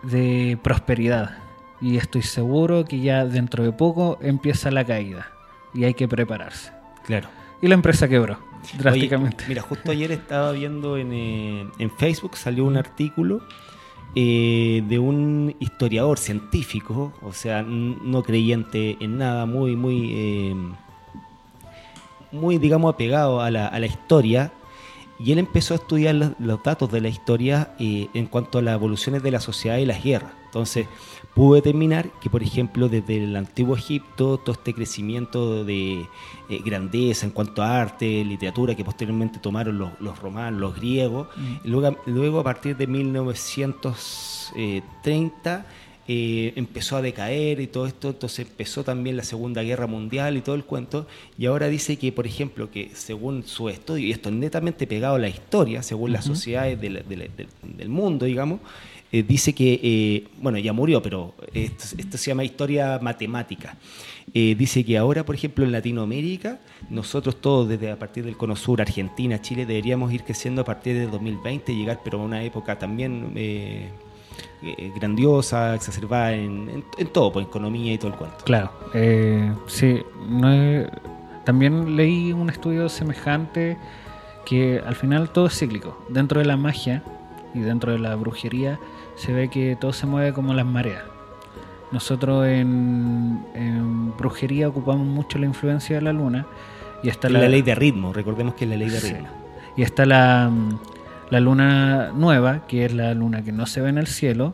[0.04, 1.38] de prosperidad
[1.80, 5.28] y estoy seguro que ya dentro de poco empieza la caída
[5.74, 6.74] y hay que prepararse.
[7.06, 7.30] Claro.
[7.62, 8.40] Y la empresa quebró
[8.78, 9.46] drásticamente.
[9.46, 13.42] Oye, mira, justo ayer estaba viendo en, eh, en Facebook, salió un artículo
[14.16, 20.56] eh, de un historiador científico, o sea, no creyente en nada, muy, muy, eh,
[22.32, 24.52] muy, digamos, apegado a la, a la historia.
[25.20, 28.62] Y él empezó a estudiar los, los datos de la historia eh, en cuanto a
[28.62, 30.32] las evoluciones de la sociedad y las guerras.
[30.46, 30.88] Entonces,
[31.34, 36.06] pudo determinar que, por ejemplo, desde el antiguo Egipto, todo este crecimiento de
[36.50, 41.28] eh, grandeza en cuanto a arte, literatura, que posteriormente tomaron los, los romanos, los griegos,
[41.64, 45.66] luego, luego a partir de 1930
[46.12, 50.42] eh, empezó a decaer y todo esto, entonces empezó también la Segunda Guerra Mundial y
[50.42, 51.06] todo el cuento,
[51.38, 55.18] y ahora dice que, por ejemplo, que según su estudio, y esto es netamente pegado
[55.18, 58.60] a la historia, según las sociedades del mundo, digamos,
[59.12, 63.76] eh, dice que, eh, bueno, ya murió, pero esto, se llama historia matemática.
[64.34, 68.56] Eh, dice que ahora, por ejemplo, en Latinoamérica, nosotros todos, desde a partir del Cono
[68.56, 72.78] Sur, Argentina, Chile, deberíamos ir creciendo a partir de 2020, llegar, pero a una época
[72.78, 73.34] también
[74.96, 78.38] grandiosa, exacerbada en, en- en todo, pues economía y todo el cuento.
[78.46, 78.72] Claro,
[79.68, 80.00] sí.
[81.46, 83.78] también leí un estudio semejante
[84.46, 85.98] que al final todo es cíclico.
[86.10, 87.04] Dentro de la magia
[87.54, 88.80] y dentro de la brujería
[89.20, 91.04] se ve que todo se mueve como las mareas.
[91.92, 96.46] Nosotros en, en brujería ocupamos mucho la influencia de la luna
[97.04, 99.14] y está la, ley de ritmo, recordemos que es la ley de Sí.
[99.14, 99.28] ritmo.
[99.76, 100.50] Y está la,
[101.30, 104.54] la luna nueva, que es la luna que no se ve en el cielo,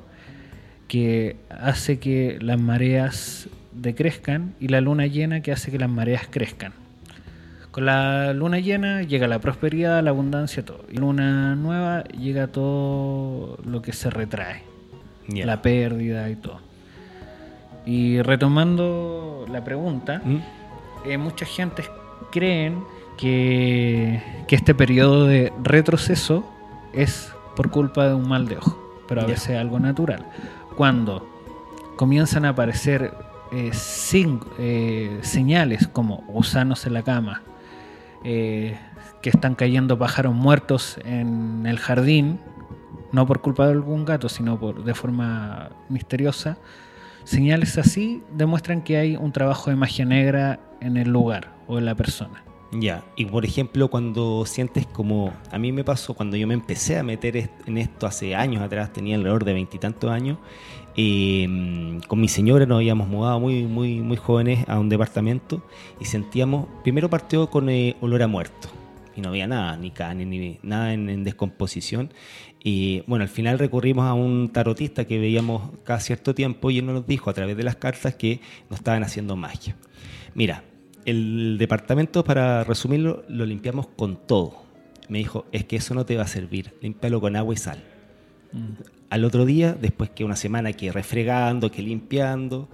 [0.88, 6.28] que hace que las mareas decrezcan, y la luna llena que hace que las mareas
[6.30, 6.74] crezcan.
[7.76, 10.86] Con la luna llena llega la prosperidad, la abundancia, todo.
[10.90, 14.64] Y luna nueva llega todo lo que se retrae,
[15.28, 16.60] la pérdida y todo.
[17.86, 20.38] Y retomando la pregunta, ¿Mm?
[21.06, 21.84] eh, mucha gente
[22.32, 22.82] creen
[23.18, 26.50] que, que este periodo de retroceso
[26.94, 29.32] es por culpa de un mal de ojo, pero a Ya.
[29.32, 30.26] veces es algo natural.
[30.78, 31.28] Cuando
[31.98, 33.14] comienzan a aparecer
[33.52, 37.42] eh, sin- eh, señales como gusanos en la cama,
[38.26, 38.76] eh,
[39.22, 42.40] que están cayendo pájaros muertos en el jardín,
[43.12, 46.58] no por culpa de algún gato, sino por, de forma misteriosa,
[47.24, 51.86] señales así demuestran que hay un trabajo de magia negra en el lugar o en
[51.86, 52.44] la persona.
[52.72, 55.32] Ya, y por ejemplo, cuando sientes como.
[55.52, 58.92] A mí me pasó cuando yo me empecé a meter en esto hace años atrás,
[58.92, 60.40] tenía alrededor de veintitantos años.
[60.98, 65.66] Eh, con mi señora nos habíamos mudado muy, muy, muy jóvenes a un departamento
[66.00, 66.68] y sentíamos.
[66.84, 68.70] Primero partió con eh, olor a muerto
[69.16, 72.12] y no había nada, ni carne, ni nada en, en descomposición.
[72.64, 76.86] Y bueno, al final recurrimos a un tarotista que veíamos cada cierto tiempo y él
[76.88, 78.40] nos dijo a través de las cartas que
[78.70, 79.76] nos estaban haciendo magia.
[80.34, 80.64] Mira,
[81.06, 84.64] el departamento, para resumirlo, lo limpiamos con todo.
[85.08, 87.84] Me dijo, es que eso no te va a servir, límpialo con agua y sal.
[89.10, 92.68] Al otro día, después que una semana que refregando, que limpiando,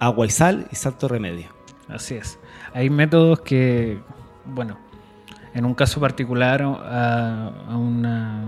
[0.00, 1.48] agua y sal y salto remedio.
[1.88, 2.38] Así es.
[2.74, 3.98] Hay métodos que,
[4.44, 4.78] bueno,
[5.54, 8.44] en un caso particular a, a una,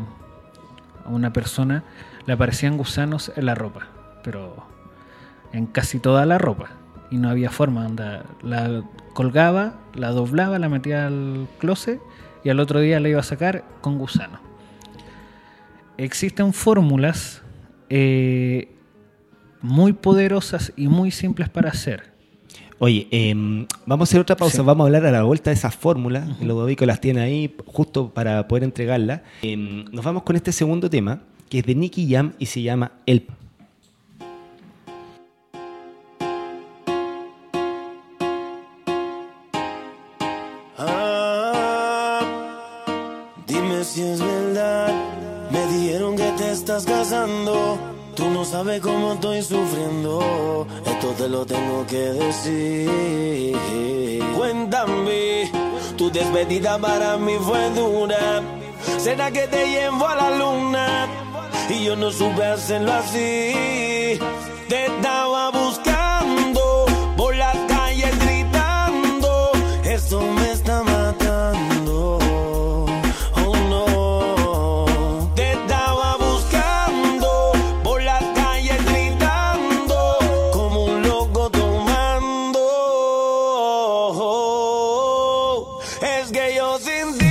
[1.05, 1.85] a una persona
[2.27, 3.87] le aparecían gusanos en la ropa,
[4.23, 4.67] pero
[5.53, 6.71] en casi toda la ropa.
[7.11, 8.83] Y no había forma, anda, la
[9.15, 12.01] colgaba, la doblaba, la metía al closet
[12.45, 14.48] y al otro día la iba a sacar con gusano.
[15.99, 17.43] Existen fórmulas
[17.91, 18.69] eh,
[19.61, 22.05] muy poderosas y muy simples para hacer.
[22.79, 24.63] Oye, em, vamos a hacer otra pausa, Sí.
[24.63, 28.47] vamos a hablar a la vuelta de esas fórmulas, Ludovico las tiene ahí justo para
[28.47, 29.23] poder entregarlas.
[29.43, 31.21] Em, nos vamos con este segundo tema,
[31.51, 33.23] que es de Nicky Jam y se llama El
[46.85, 47.79] pasando.
[48.15, 50.67] Tú no sabes cómo estoy sufriendo.
[50.85, 53.57] Esto te lo tengo que decir.
[54.37, 55.51] Cuéntame,
[55.97, 58.43] tu despedida para mí fue dura.
[58.99, 61.07] ¿Será que te llevo a la luna?
[61.71, 64.19] Y yo no supe hacerlo así.
[64.69, 65.28] Te estaba
[86.39, 87.28] que yo sin ti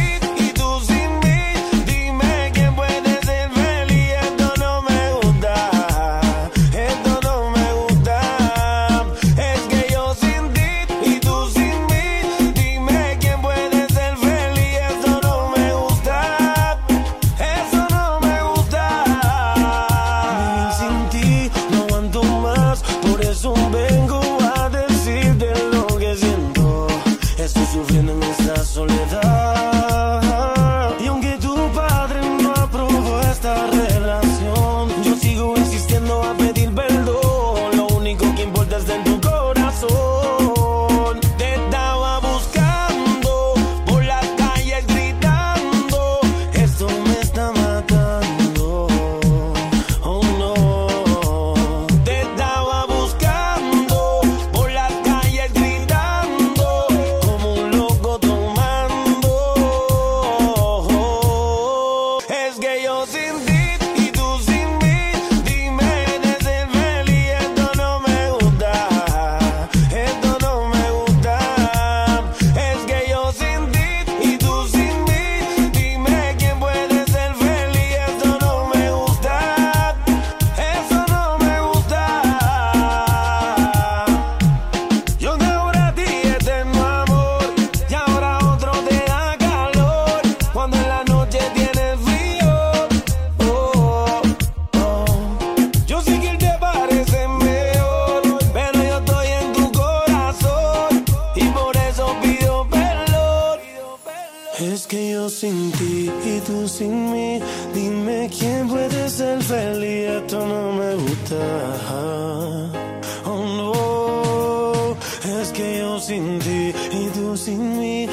[115.28, 118.08] es que yo sin ti y tú sin mí,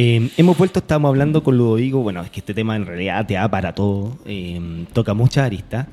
[0.00, 3.34] eh, hemos vuelto, estamos hablando con Ludovico, bueno, es que este tema en realidad te
[3.34, 5.88] da para todo, eh, toca muchas aristas.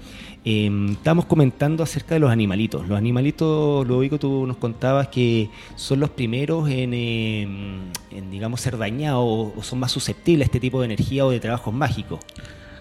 [0.45, 2.88] Eh, estamos comentando acerca de los animalitos.
[2.88, 7.91] Los animalitos, Ludovico, tú nos contabas que son los primeros en,
[8.30, 9.24] digamos, ser dañados
[9.58, 12.20] o son más susceptibles a este tipo de energía o de trabajos mágicos.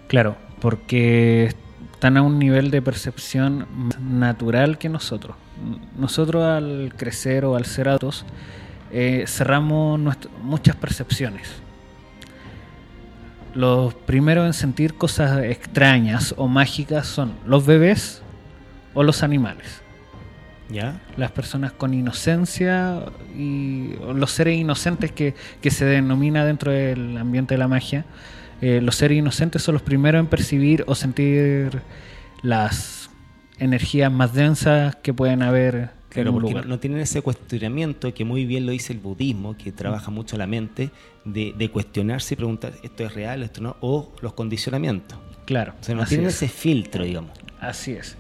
[0.09, 1.55] Claro, porque
[1.95, 3.67] están a un nivel de percepción
[3.99, 5.37] natural que nosotros.
[5.97, 8.27] Nosotros al crecer o al ser adultos
[8.95, 11.49] eh, cerramos nuestro- muchas percepciones.
[13.55, 18.23] Los primeros en sentir cosas extrañas o mágicas son los bebés
[18.95, 19.81] o los animales.
[20.71, 21.01] ¿Ya?
[21.17, 23.03] Las personas con inocencia
[23.37, 28.05] y los seres inocentes que, que se denomina dentro del ambiente de la magia.
[28.61, 31.83] eh, los seres inocentes son los primeros en percibir o sentir
[32.43, 33.11] las
[33.59, 36.67] energías más densas que pueden haber Claro, porque lugar.
[36.67, 40.47] no tienen ese cuestionamiento que muy bien lo dice el budismo, que trabaja mucho la
[40.47, 40.91] mente,
[41.25, 43.77] de, de cuestionarse y preguntar, ¿esto es real, esto no?
[43.81, 45.19] O los condicionamientos.
[45.45, 46.35] Claro, O sea, no tienen es.
[46.37, 47.33] ese filtro, digamos.
[47.61, 48.17] Así es.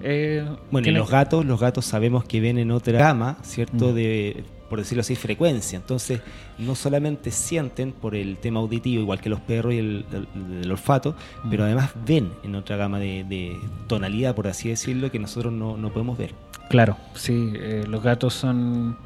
[0.00, 3.90] Eh, Bueno, y los gatos, los gatos sabemos que ven en otra gama, ¿cierto?
[3.90, 3.94] Mm.
[3.94, 5.76] De, por decirlo así, frecuencia.
[5.76, 6.20] Entonces,
[6.58, 10.70] no solamente sienten por el tema auditivo, igual que los perros y el, el- el
[10.70, 11.14] olfato,
[11.44, 11.50] Mm.
[11.50, 13.56] pero además ven en otra gama de, de
[13.86, 16.34] tonalidad, por así decirlo, que nosotros no, no podemos ver.
[16.68, 18.96] Claro, sí, eh, los gatos son,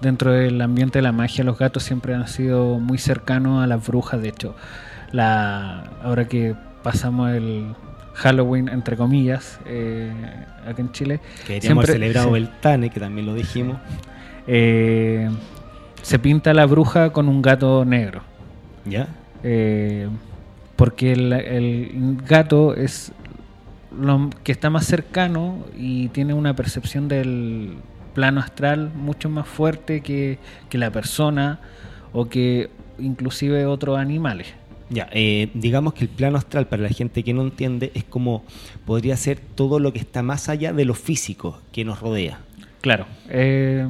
[0.00, 3.86] dentro del ambiente de la magia, los gatos siempre han sido muy cercanos a las
[3.86, 4.54] brujas, de hecho.
[5.12, 7.74] La, ahora que pasamos el,
[8.14, 10.12] Halloween, entre comillas, eh,
[10.66, 11.20] acá en Chile.
[11.46, 12.36] Que Siempre- celebrado sí.
[12.42, 13.78] el TANE, que también lo dijimos.
[14.46, 15.28] Eh,
[16.02, 18.22] se pinta a la bruja con un gato negro.
[18.84, 19.08] ¿Ya?
[19.42, 20.08] Eh,
[20.76, 23.12] porque el, el gato es
[23.96, 27.76] lo que está más cercano y tiene una percepción del
[28.14, 30.38] plano astral mucho más fuerte que,
[30.68, 31.60] que la persona
[32.12, 34.48] o que inclusive otros animales.
[34.90, 38.44] Ya, eh, digamos que el plano astral, para la gente que no entiende, es como
[38.84, 42.40] podría ser todo lo que está más allá de lo físico que nos rodea.
[42.82, 43.06] Claro.
[43.30, 43.86] eh,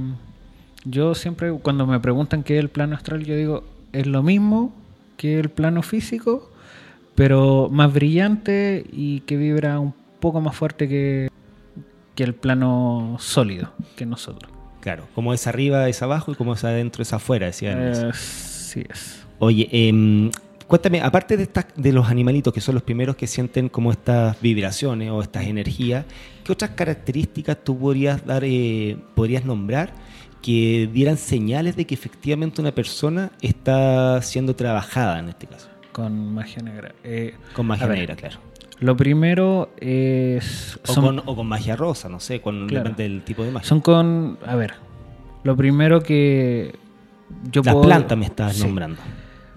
[0.85, 4.74] yo siempre, cuando me preguntan qué es el plano astral, yo digo, es lo mismo
[5.16, 6.51] que el plano físico,
[7.14, 11.28] pero más brillante y que vibra un poco más fuerte que,
[12.14, 14.51] que el plano sólido que nosotros.
[14.80, 17.78] Claro, como es arriba es abajo y como es adentro es afuera, decían.
[17.80, 19.24] Eh, sí es.
[19.39, 20.30] Oye, em,
[20.66, 24.41] cuéntame, aparte de, estas, de los animalitos que son los primeros que sienten como estas
[24.41, 26.05] vibraciones o estas energías,
[26.43, 29.93] ¿qué otras características tú podrías dar, eh, podrías nombrar
[30.43, 35.68] que dieran señales de que efectivamente una persona está siendo trabajada en este caso?
[35.93, 36.95] Con magia negra.
[37.05, 38.38] Eh, Con magia ver, negra, claro.
[38.80, 40.80] Lo primero es...
[40.88, 42.90] O, con, o con magia rosa, no sé, con Claro.
[42.97, 43.68] del tipo de magia.
[43.68, 44.38] Son con.
[44.45, 44.74] A ver.
[45.45, 46.74] Lo primero que.
[47.51, 48.64] Yo Las puedo- plantas me estás Sí.
[48.64, 49.01] nombrando.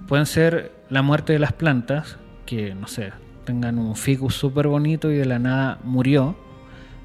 [0.08, 3.12] Pueden ser la muerte de las plantas, que no sé,
[3.46, 6.36] tengan un ficus súper bonito y de la nada murió,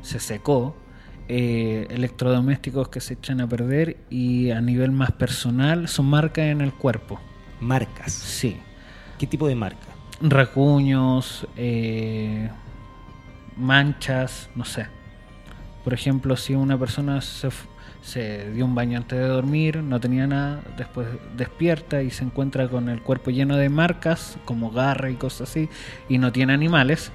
[0.02, 0.76] se secó.
[1.32, 6.60] Eh, electrodomésticos que se echan a perder y a nivel más personal son marcas en
[6.60, 7.20] el cuerpo.
[7.60, 8.12] Marcas.
[8.12, 8.56] Sí.
[9.16, 9.86] ¿Qué tipo de marca?
[10.20, 12.50] Racuños, eh,
[13.56, 14.88] manchas, no sé.
[15.84, 17.50] Por ejemplo, si una persona se,
[18.02, 21.06] se dio un baño antes de dormir, no tenía nada, después
[21.36, 25.68] despierta y se encuentra con el cuerpo lleno de marcas, como garra y cosas así,
[26.08, 27.12] y no tiene animales,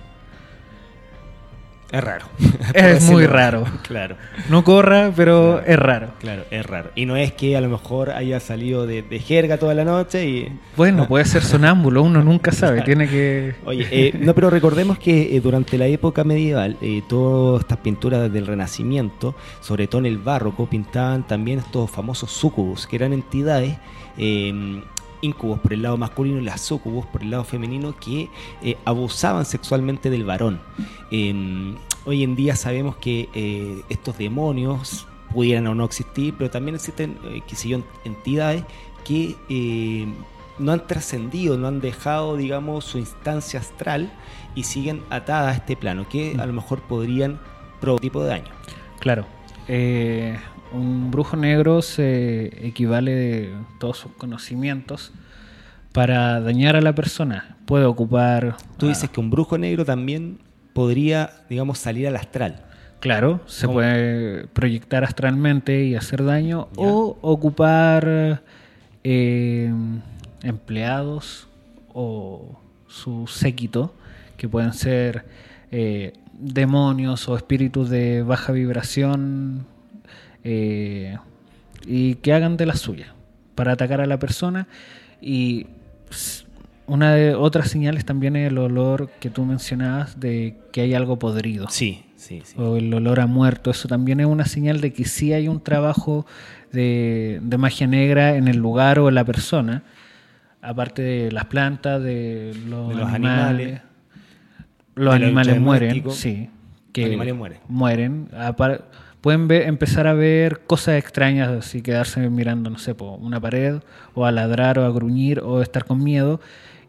[1.92, 2.26] Es raro.
[2.74, 3.28] es muy decirlo.
[3.28, 3.66] raro.
[3.84, 4.16] Claro.
[4.50, 5.68] No corra, pero Claro.
[5.68, 6.08] es raro.
[6.20, 6.90] Claro, es raro.
[6.96, 10.28] Y no es que a lo mejor haya salido de, de jerga toda la noche
[10.28, 10.60] y...
[10.76, 13.56] Bueno, puede ser sonámbulo, uno nunca sabe, tiene que...
[13.66, 18.32] Oye, eh, no, pero recordemos que eh, durante la época medieval, eh, todas estas pinturas
[18.34, 23.78] del Renacimiento, sobre todo en el barroco, pintaban también estos famosos sucubus, que eran entidades,
[24.18, 24.82] eh,
[25.26, 28.30] incubos por el lado masculino y las sucubus por el lado femenino, que
[28.62, 30.60] eh, abusaban sexualmente del varón.
[31.12, 36.76] Eh, hoy en día sabemos que eh, estos demonios pudieran o no existir, pero también
[36.76, 38.64] existen, eh, qué sé entidades
[39.04, 39.36] que
[40.58, 44.12] no han trascendido, no han dejado, digamos, su instancia astral
[44.56, 47.40] y siguen atadas a este plano, que a lo mejor podrían
[47.82, 48.52] provocar tipo de daño.
[49.00, 49.26] Claro.
[50.76, 55.14] Un brujo negro se equivale de todos sus conocimientos
[55.94, 57.56] para dañar a la persona.
[57.66, 58.58] Puede ocupar.
[58.78, 60.40] Tú ah, dices que un brujo negro también
[60.74, 62.62] podría, digamos, salir al astral.
[63.00, 63.76] Claro, se ¿Cómo?
[63.76, 66.84] puede proyectar astralmente y hacer daño Ya.
[66.84, 68.42] o ocupar
[69.06, 69.72] eh,
[70.44, 71.48] empleados
[71.94, 73.94] o su séquito,
[74.36, 75.26] que pueden ser
[75.72, 79.66] eh, demonios o espíritus de baja vibración
[80.46, 81.18] eh,
[81.86, 83.14] y que hagan de la suya
[83.56, 84.68] para atacar a la persona
[85.22, 85.66] y
[86.88, 91.18] una de otras señales también es el olor que tú mencionabas de que hay algo
[91.18, 92.56] podrido Sí, sí, sí.
[92.58, 95.62] o el olor a muerto, eso también es una señal de que sí hay un
[95.62, 96.26] trabajo
[96.72, 99.82] de, de magia negra en el lugar o en la persona,
[100.62, 103.50] aparte de las plantas, de los, De los animales.
[103.50, 103.82] animales.
[104.96, 106.50] Los De animales mueren, sí.
[106.96, 107.60] Los animales mueren.
[107.68, 108.30] Mueren.
[109.26, 113.78] Pueden ver- empezar a ver cosas extrañas, así quedarse mirando, no sé, po, una pared,
[114.14, 116.40] o a ladrar, o a gruñir, o estar con miedo,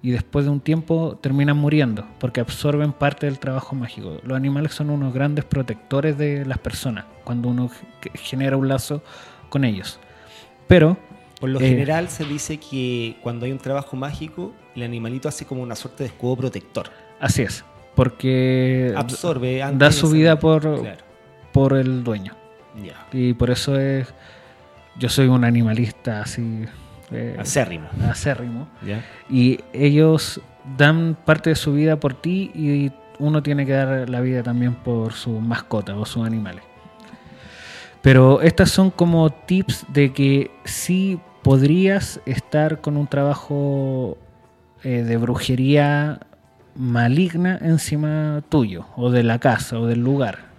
[0.03, 4.20] y después de un tiempo terminan muriendo, porque absorben parte del trabajo mágico.
[4.22, 7.70] Los animales son unos grandes protectores de las personas, cuando uno
[8.16, 9.03] genera un lazo
[9.49, 9.99] con ellos.
[10.68, 10.99] Pero,
[11.41, 11.68] Por lo Eh.
[11.70, 16.03] general se dice que cuando hay un trabajo mágico, el animalito hace como una suerte
[16.05, 16.91] de escudo protector.
[17.18, 17.64] así es,
[17.95, 21.06] porque Absorbe da su vida por, Claro,
[21.57, 22.35] por el dueño.
[23.13, 24.13] Y por eso es.
[24.99, 26.65] Yo soy un animalista así.
[27.11, 27.89] eh, Acérrimo.
[28.11, 28.69] acérrimo.
[29.31, 30.41] Y ellos
[30.77, 34.75] dan parte de su vida por ti y uno tiene que dar la vida también
[34.75, 36.63] por su mascota o sus animales.
[38.03, 44.19] Pero estas son como tips de que sí podrías estar con un trabajo
[44.83, 46.21] eh, de brujería
[46.75, 50.56] maligna encima tuyo, o de la casa, o del lugar.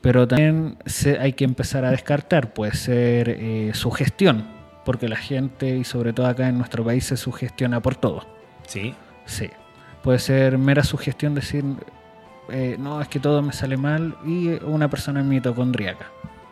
[0.00, 4.46] Pero también se- hay que empezar a descartar, puede ser eh, sugestión,
[4.84, 8.26] porque la gente, y sobre todo acá en nuestro país, se sugestiona por todo.
[8.66, 8.94] Sí.
[9.26, 9.50] Sí.
[10.02, 11.64] Puede ser mera sugestión decir,
[12.50, 16.06] eh, no, es que todo me sale mal y una persona mitocondríaca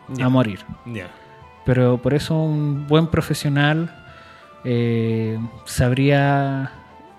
[0.09, 0.25] Ya.
[0.25, 0.59] a morir.
[0.85, 1.07] Ya.
[1.65, 4.03] Pero por eso un buen profesional
[4.65, 6.71] eh, sabría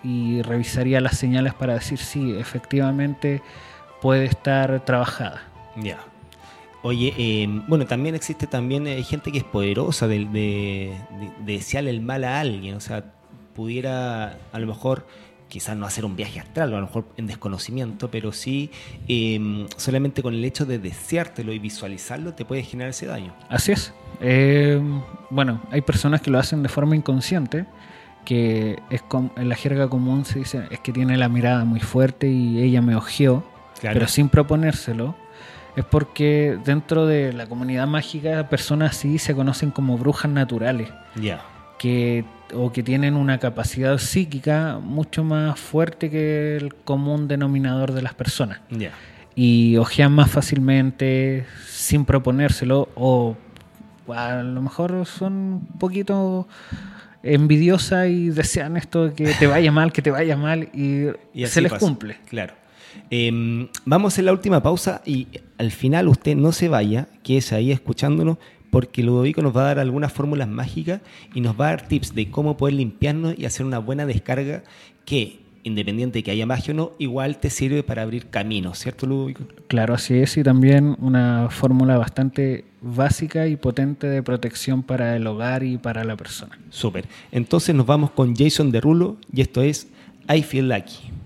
[0.05, 3.43] y revisaría las señales para decir si efectivamente
[4.01, 5.43] puede estar trabajada.
[5.76, 5.99] Ya.
[6.83, 11.53] Oye, eh, bueno, también existe también eh, gente que es poderosa de, de, de- de
[11.55, 12.76] desearle el mal a alguien.
[12.76, 13.05] O sea,
[13.55, 15.07] pudiera a lo mejor
[15.49, 18.70] quizás no hacer un viaje astral, o a lo mejor en desconocimiento, pero sí
[19.09, 23.35] eh, solamente con el hecho de deseártelo y visualizarlo te puede generar ese daño.
[23.49, 23.93] Así es.
[24.20, 24.81] Eh,
[25.31, 27.64] bueno, hay personas que lo hacen de forma inconsciente,
[28.26, 31.81] que es com- en la jerga común se dice es que tiene la mirada muy
[31.81, 33.43] fuerte y ella me ojeó,
[33.81, 33.95] Claro.
[33.95, 35.14] pero sin proponérselo.
[35.79, 41.41] Es porque dentro de la comunidad mágica personas así se conocen como brujas naturales, Ya.
[41.79, 48.03] que, o que tienen una capacidad psíquica mucho más fuerte que el común denominador de
[48.03, 48.91] las personas Ya.
[49.37, 53.37] y ojean más fácilmente sin proponérselo o
[54.12, 55.33] a lo mejor son
[55.72, 56.49] un poquito
[57.22, 61.07] envidiosas y desean esto que te vaya mal, que te vaya mal y,
[61.47, 61.79] se les pasa.
[61.87, 62.16] cumple.
[62.29, 62.55] Claro.
[63.11, 65.28] Eh, vamos a hacer la última pausa y
[65.59, 68.39] al final usted no se vaya, quédese ahí escuchándonos,
[68.70, 71.01] porque Ludovico nos va a dar algunas fórmulas mágicas
[71.34, 74.62] y nos va a dar tips de cómo poder limpiarnos y hacer una buena descarga
[75.05, 79.07] que, independiente de que haya magia o no, igual te sirve para abrir caminos, ¿cierto
[79.07, 79.45] Ludovico?
[79.68, 85.26] Claro, así es y también una fórmula bastante básica y potente de protección para el
[85.26, 86.59] hogar y para la persona.
[86.70, 87.07] Súper.
[87.32, 89.89] Entonces nos vamos con Jason Derulo y esto es
[90.28, 91.18] I Feel Lucky.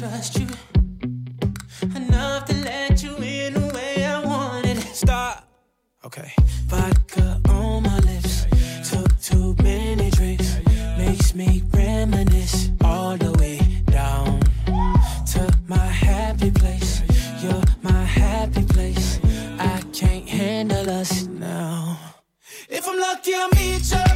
[0.00, 0.46] Trust you
[1.94, 4.78] enough to let you in the way I wanted?
[4.94, 5.46] Stop.
[6.06, 6.32] Okay.
[6.68, 8.46] Vodka on my lips.
[8.90, 10.56] Took too many drinks.
[10.96, 13.58] Makes me reminisce all the way
[13.90, 14.40] down
[15.32, 17.02] to my happy place.
[17.42, 19.20] You're my happy place.
[19.58, 21.98] I can't handle us now.
[22.70, 24.09] If I'm lucky, I'll meet you.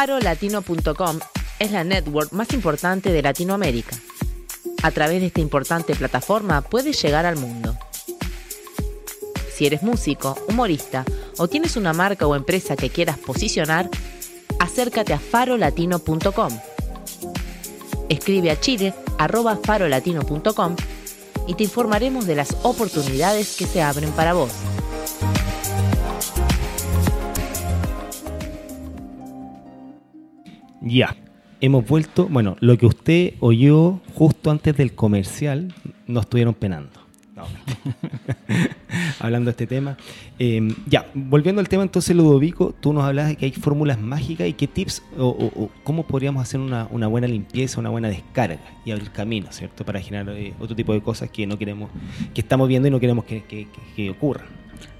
[0.00, 1.18] Farolatino.com
[1.58, 3.94] es la network más importante de Latinoamérica.
[4.82, 7.76] A través de esta importante plataforma puedes llegar al mundo.
[9.54, 11.04] Si eres músico, humorista
[11.36, 13.90] o tienes una marca o empresa que quieras posicionar,
[14.58, 16.58] acércate a farolatino.com.
[18.08, 18.94] Escribe a chile
[21.46, 24.50] y te informaremos de las oportunidades que se abren para vos.
[30.90, 31.16] Ya,
[31.60, 32.26] hemos vuelto.
[32.28, 35.72] Bueno, lo que usted oyó justo antes del comercial,
[36.06, 36.90] nos estuvieron penando.
[37.36, 37.44] No.
[39.20, 39.96] Hablando de este tema.
[40.38, 44.48] Eh, ya, volviendo al tema entonces, Ludovico, tú nos hablabas de que hay fórmulas mágicas
[44.48, 48.08] y qué tips o, o- o cómo podríamos hacer una, una buena limpieza, una buena
[48.08, 49.84] descarga y abrir camino, ¿cierto?
[49.84, 51.90] Para generar eh, otro tipo de cosas que no queremos,
[52.34, 54.46] que estamos viendo y no queremos que, que- que- que ocurran.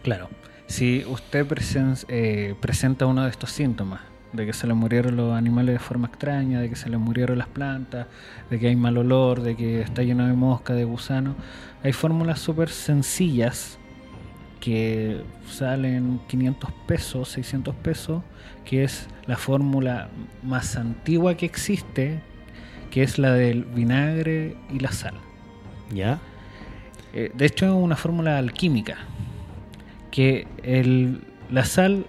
[0.03, 0.29] Claro.
[0.67, 4.01] Si usted presen- eh, presenta uno de estos síntomas,
[4.33, 7.39] de que se le murieron los animales de forma extraña, de que se le murieron
[7.39, 8.07] las plantas,
[8.49, 11.35] de que hay mal olor, de que está lleno de mosca, de gusano,
[11.83, 13.79] hay fórmulas súper sencillas
[14.61, 18.23] que salen 500 pesos, 600 pesos,
[18.65, 20.11] que es la fórmula
[20.43, 22.21] más antigua que existe,
[22.91, 25.15] que es la del vinagre y la sal.
[25.93, 26.19] ¿Ya?
[27.15, 28.99] Eh, de hecho, es una fórmula alquímica.
[30.11, 32.07] Que el- la sal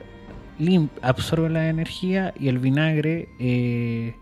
[1.02, 4.16] absorbe la energía y el vinagre eh,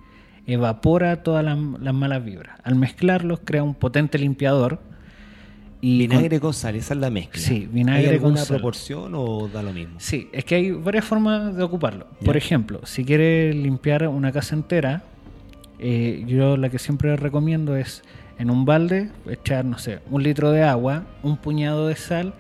[0.48, 2.60] evapora todas las, las malas vibras.
[2.64, 4.80] Al mezclarlos, crea un potente limpiador.
[5.82, 7.42] Y Vinagre con sal, esa es la mezcla.
[7.42, 8.58] Sí, vinagre ¿Hay alguna con sal.
[8.58, 9.96] proporción o da lo mismo?
[10.00, 12.08] Sí, es que hay varias formas de ocuparlo.
[12.26, 15.04] Por ejemplo, si quiere limpiar una casa entera,
[15.80, 18.04] eh, yo la que siempre recomiendo es
[18.38, 22.34] en un balde echar, no sé, un litro de agua, un puñado de sal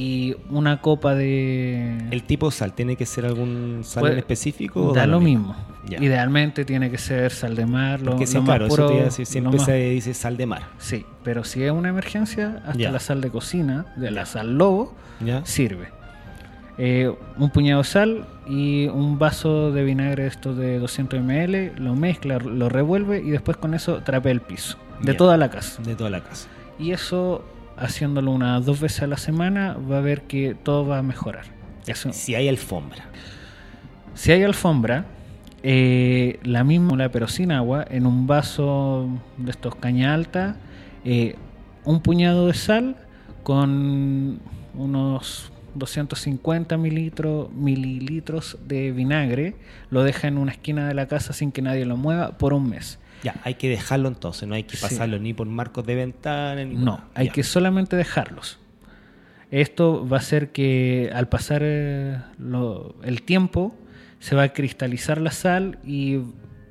[0.00, 1.98] y una copa de...
[2.12, 4.86] ¿El tipo de sal tiene que ser algún sal Puede- en específico?
[4.88, 5.56] o da lo mismo.
[5.88, 8.88] Idealmente tiene que ser sal de mar, lo, Porque sí, lo claro, más eso puro,
[8.88, 10.62] te iba a decir, lo siempre más- se dice sal de mar.
[10.78, 12.92] Sí, pero si es una emergencia, hasta Ya.
[12.92, 14.94] la sal de cocina, de la sal lobo,
[15.24, 15.44] ¿Ya?
[15.44, 15.88] sirve.
[16.80, 21.96] Eh, un puñado de sal y un vaso de vinagre esto de 200 ml, lo
[21.96, 25.18] mezcla, lo revuelve y después con eso trapea el piso de Ya.
[25.18, 25.82] toda la casa.
[25.82, 26.46] De toda la casa.
[26.78, 27.44] Y eso,
[27.80, 31.44] haciéndolo unas dos veces a la semana, va a ver que todo va a mejorar.
[31.86, 33.04] Eso- Si hay alfombra.
[34.14, 35.06] si hay alfombra,
[35.62, 40.56] eh, la misma, pero sin agua, en un vaso de estos caña alta,
[41.04, 41.36] eh,
[41.84, 42.96] un puñado de sal
[43.42, 44.40] con
[44.74, 49.54] unos 250 mililitros, mililitros de vinagre,
[49.90, 52.68] lo deja en una esquina de la casa sin que nadie lo mueva por un
[52.68, 52.98] mes.
[53.22, 54.82] Ya, hay que dejarlo entonces, no hay que Sí.
[54.82, 57.32] pasarlo ni por marcos de ventana ni No, hay Ya.
[57.32, 58.58] que solamente dejarlos.
[59.50, 63.74] Esto va a hacer que al pasar eh, lo- el tiempo
[64.20, 66.18] se va a cristalizar la sal y,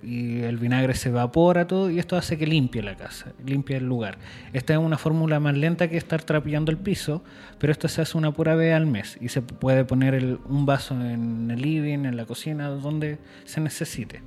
[0.04, 3.86] y el vinagre se evapora todo y esto hace que limpie la casa, limpie el
[3.86, 4.20] lugar.
[4.54, 7.24] Esta es una fórmula más lenta que estar trapeando el piso,
[7.58, 10.68] pero esto se hace una pura vez al mes y se puede poner el- un
[10.68, 14.22] vaso en el living, en la cocina, donde se necesite.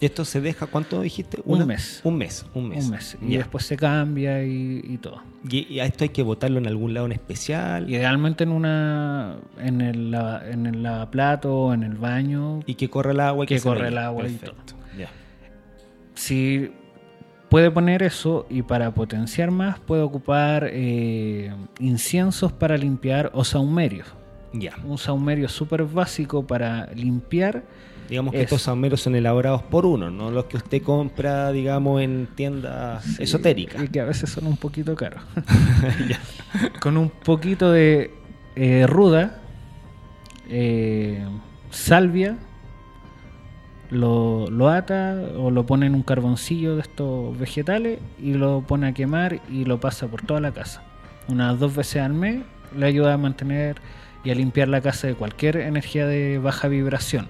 [0.00, 1.40] ¿Esto se deja cuánto dijiste?
[1.44, 2.00] Un mes.
[2.04, 2.84] Un mes, un mes.
[2.84, 3.18] Un mes.
[3.20, 5.22] Y después se cambia y, y todo.
[5.48, 7.90] Y, y a esto hay que botarlo en algún lado en especial.
[7.90, 12.60] Idealmente en una en el, en el lavaplato o en el baño.
[12.66, 13.44] Y que corra el agua.
[13.44, 13.88] y Que corra vaya.
[13.88, 14.38] el agua y.
[14.98, 15.08] Ya.
[16.14, 16.70] Si
[17.48, 24.06] puede poner eso y para potenciar más puede ocupar eh, inciensos para limpiar o saumerios.
[24.52, 24.76] Ya.
[24.84, 27.64] Un saumerio súper básico para limpiar.
[28.08, 32.00] Digamos que Es- estos saumeros son elaborados por uno, no los que usted compra, digamos,
[32.00, 33.82] en tiendas esotéricas.
[33.82, 35.22] Y que a veces son un poquito caros.
[36.80, 38.14] Con un poquito de
[38.56, 39.40] eh, ruda,
[40.48, 41.24] eh,
[41.70, 42.38] salvia,
[43.90, 48.86] lo, lo ata o lo pone en un carboncillo de estos vegetales y lo pone
[48.88, 50.82] a quemar y lo pasa por toda la casa.
[51.28, 52.42] Unas dos veces al mes
[52.76, 53.76] le ayuda a mantener
[54.24, 57.28] y a limpiar la casa de cualquier energía de baja vibración.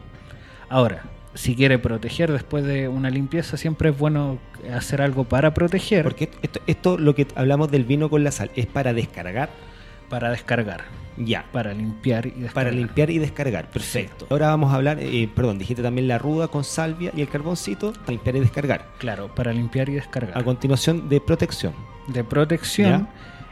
[0.70, 1.02] Ahora,
[1.34, 4.38] si quiere proteger después de una limpieza, siempre es bueno
[4.74, 8.50] hacer algo para proteger, Porque esto, esto, lo que hablamos del vino con la sal,
[8.56, 9.50] es para descargar.
[10.08, 10.84] para descargar,
[11.18, 11.44] Ya.
[11.52, 12.54] para limpiar y descargar.
[12.54, 14.26] Para limpiar y descargar, perfecto.
[14.30, 17.92] Ahora vamos a hablar, eh, perdón, dijiste también la ruda con salvia y el carboncito
[17.92, 18.86] para limpiar y descargar.
[18.98, 20.36] Claro, para limpiar y descargar.
[20.36, 21.74] A continuación de protección.
[22.06, 23.06] de protección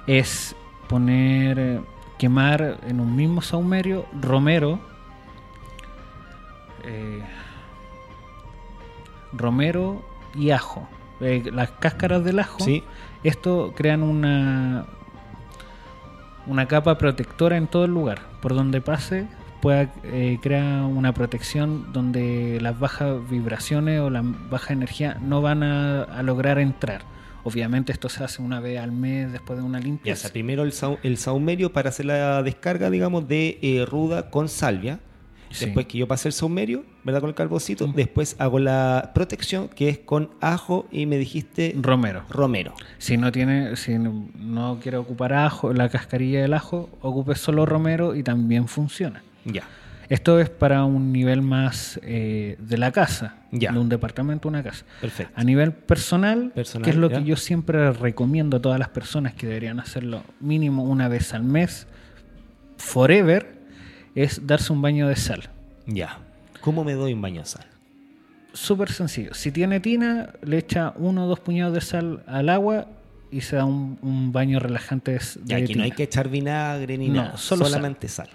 [0.06, 0.56] es
[0.88, 1.80] poner, eh,
[2.18, 4.80] quemar en un mismo saumerio romero,
[6.86, 7.22] eh,
[9.32, 10.02] romero
[10.34, 10.88] y ajo.
[11.20, 12.82] Eh, las cáscaras del ajo, Sí.
[13.24, 14.86] esto crean una
[16.46, 18.20] una capa protectora en todo el lugar.
[18.40, 19.26] Por donde pase,
[19.60, 25.64] pueda eh, crear una protección donde las bajas vibraciones o la baja energía no van
[25.64, 27.02] a, a lograr entrar.
[27.42, 30.22] Obviamente esto se hace una vez al mes después de una Ya, limpieza.
[30.22, 34.48] sea, primero el, sau- el saumerio para hacer la descarga, digamos, de eh, ruda con
[34.48, 35.00] salvia.
[35.50, 35.66] Sí.
[35.66, 37.20] Después que yo pasé el saumerio, ¿verdad?
[37.20, 37.86] Con el carbocito.
[37.94, 42.24] Después hago la protección, que es con ajo y me dijiste Romero.
[42.28, 42.74] romero.
[42.98, 47.64] Si no tiene, si no, no quiere ocupar ajo, la cascarilla del ajo, ocupe solo
[47.66, 49.22] romero y también funciona.
[49.44, 49.62] Ya.
[50.08, 53.72] Esto es para un nivel más eh, de la casa, Ya.
[53.72, 54.84] de un departamento, una casa.
[55.00, 55.32] Perfecto.
[55.34, 57.18] A nivel personal, Personal, que es lo ya.
[57.18, 61.42] que yo siempre recomiendo a todas las personas que deberían hacerlo mínimo una vez al
[61.42, 61.88] mes,
[62.76, 63.55] forever,
[64.16, 65.48] es darse un baño de sal.
[65.86, 66.18] Ya.
[66.60, 67.66] ¿Cómo me doy un baño de sal?
[68.52, 69.34] Súper sencillo.
[69.34, 72.88] Si tiene tina, le echa uno o dos puñados de sal al agua
[73.30, 75.96] y se da un, un baño relajante de, Ya, de aquí no hay tina.
[75.96, 77.36] que echar vinagre ni No, nada.
[77.36, 77.58] sal.
[77.58, 78.28] solamente sal.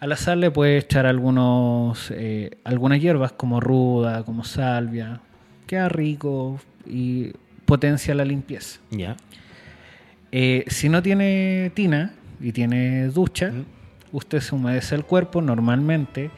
[0.00, 5.20] A la sal le puede echar algunos, eh, algunas hierbas como ruda, como salvia.
[5.66, 7.32] Queda rico y
[7.64, 8.80] potencia la limpieza.
[8.90, 9.16] Ya.
[10.32, 13.64] Eh, si no tiene tina y tiene ducha, Mm.
[14.14, 16.30] Usted se humedece el cuerpo normalmente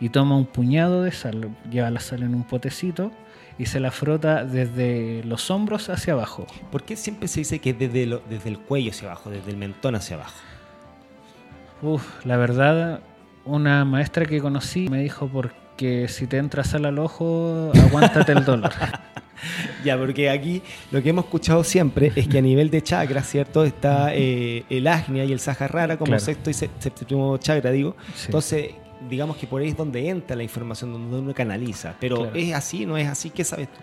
[0.00, 3.10] y toma un puñado de sal, lleva la sal en un potecito
[3.58, 6.46] y se la frota desde los hombros hacia abajo.
[6.70, 9.50] ¿Por qué siempre se dice que es desde, lo- desde el cuello hacia abajo, desde
[9.50, 10.34] el mentón hacia abajo?
[11.82, 13.00] Uf, la verdad,
[13.44, 15.28] una maestra que conocí me dijo
[15.72, 18.70] porque si te entra sal al ojo, aguántate el dolor.
[19.84, 20.62] Ya, porque aquí
[20.92, 23.64] lo que hemos escuchado siempre es que a nivel de chakra, ¿cierto?
[23.64, 26.20] Está eh, el Agnia y el Saharrara como Claro.
[26.24, 27.96] sexto y sé- séptimo chakra, digo.
[28.14, 28.26] Sí.
[28.26, 28.70] Entonces,
[29.10, 31.96] digamos que por ahí es donde entra la información, donde uno canaliza.
[31.98, 32.36] Pero Claro.
[32.36, 32.86] ¿es así?
[32.86, 33.30] ¿No es así?
[33.30, 33.80] ¿Qué sabes tú?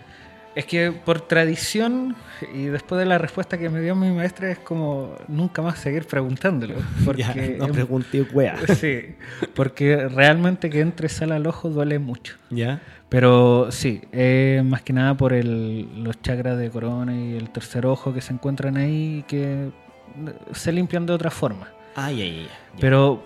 [0.54, 2.16] Es que por tradición,
[2.52, 6.06] y después de la respuesta que me dio mi maestra, es como nunca más seguir
[6.06, 6.74] preguntándolo.
[7.04, 8.56] Porque Ya, no es- pregunté, wea.
[8.76, 9.14] Sí,
[9.54, 12.34] porque realmente que entre sal al ojo duele mucho.
[12.50, 12.80] ¿Ya?
[13.08, 17.86] Pero sí, es más que nada por el, los chakras de corona y el tercer
[17.86, 19.70] ojo que se encuentran ahí que
[20.52, 21.68] se limpian de otra forma.
[21.94, 22.48] Ay, ay, ay.
[22.80, 23.22] Pero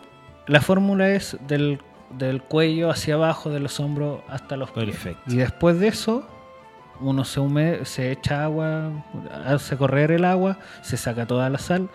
[0.46, 1.78] la fórmula es del,
[2.18, 4.86] del cuello hacia abajo, de los hombros hasta los pies.
[4.86, 5.22] Perfecto.
[5.32, 6.26] Y después de eso,
[7.00, 8.90] uno se, hume- se echa agua,
[9.46, 11.88] hace correr el agua, se saca toda la sal,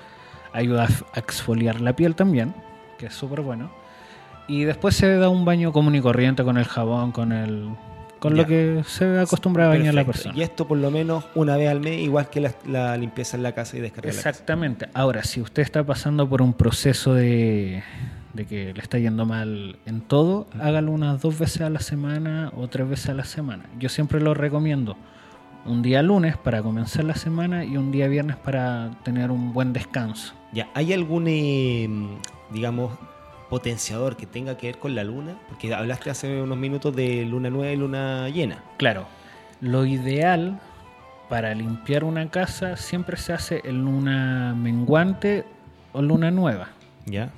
[0.53, 2.53] ayuda a exfoliar la piel también,
[2.97, 3.71] que es súper bueno.
[4.47, 7.69] Y después se da un baño común y corriente con el jabón, con el
[8.19, 8.41] con Ya.
[8.41, 10.35] lo que se acostumbra a bañar la persona.
[10.35, 13.43] Y esto por lo menos una vez al mes, igual que la, la limpieza en
[13.43, 14.29] la casa y descarga en la casa.
[14.31, 14.89] Exactamente.
[14.93, 17.81] Ahora, si usted está pasando por un proceso de,
[18.33, 22.51] de que le está yendo mal en todo, hágalo unas dos veces a la semana
[22.55, 23.65] o tres veces a la semana.
[23.79, 24.97] Yo siempre lo recomiendo.
[25.65, 29.73] Un día lunes para comenzar la semana y un día viernes para tener un buen
[29.73, 30.33] descanso.
[30.53, 31.89] Ya, ¿hay algún, eh,
[32.51, 32.93] digamos,
[33.49, 35.37] potenciador que tenga que ver con la luna?
[35.49, 38.63] Porque hablaste hace unos minutos de luna nueva y luna llena.
[38.77, 39.05] Claro,
[39.59, 40.59] lo ideal
[41.29, 45.45] para limpiar una casa siempre se hace en luna menguante
[45.93, 46.69] o luna nueva.
[47.05, 47.31] ¿Ya?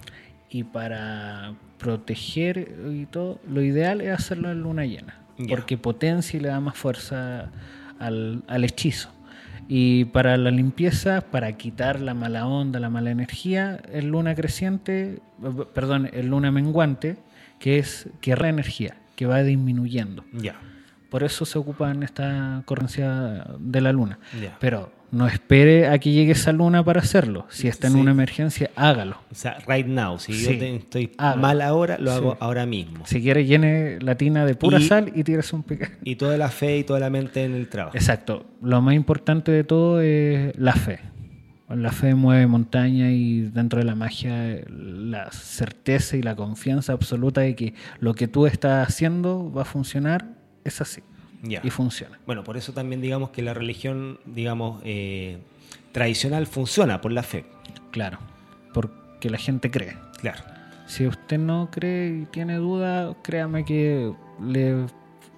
[0.52, 5.18] Y para proteger y todo, lo ideal es hacerlo en luna llena.
[5.49, 7.49] Porque potencia y le da más fuerza
[7.97, 9.10] al, al hechizo.
[9.68, 15.20] Y para la limpieza, para quitar la mala onda, la mala energía, el luna creciente,
[15.74, 17.16] perdón, el luna menguante,
[17.58, 20.26] que es que energía, que va disminuyendo.
[20.34, 20.60] Ya.
[21.10, 24.20] Por eso se ocupa en esta correncia de la luna.
[24.41, 24.58] Ya.
[24.60, 27.45] Pero no espere a que llegue esa luna para hacerlo.
[27.49, 27.99] Si está en Sí.
[27.99, 29.18] una emergencia, hágalo.
[29.32, 30.45] O sea, right now, si Sí.
[30.53, 31.41] yo te- estoy Hágalo.
[31.41, 32.18] mal ahora, lo Sí.
[32.18, 33.05] hago ahora mismo.
[33.05, 35.89] Si quiere, llene la tina de pura Y- sal y tírese un pique.
[36.03, 37.95] Y toda la fe y toda la mente en el trabajo.
[37.97, 38.45] Exacto.
[38.62, 40.99] Lo más importante de todo es la fe.
[41.70, 47.41] La fe mueve montaña y dentro de la magia la certeza y la confianza absoluta
[47.41, 50.26] de que lo que tú estás haciendo va a funcionar
[50.66, 51.01] es así.
[51.44, 52.20] Y funciona.
[52.26, 55.39] Bueno, por eso también digamos que la religión, digamos, eh,
[55.92, 57.46] tradicional funciona por la fe.
[57.92, 58.20] Claro.
[58.74, 59.98] Porque la gente cree.
[60.20, 60.44] Claro.
[60.86, 64.86] Si usted no cree y tiene duda, créame que le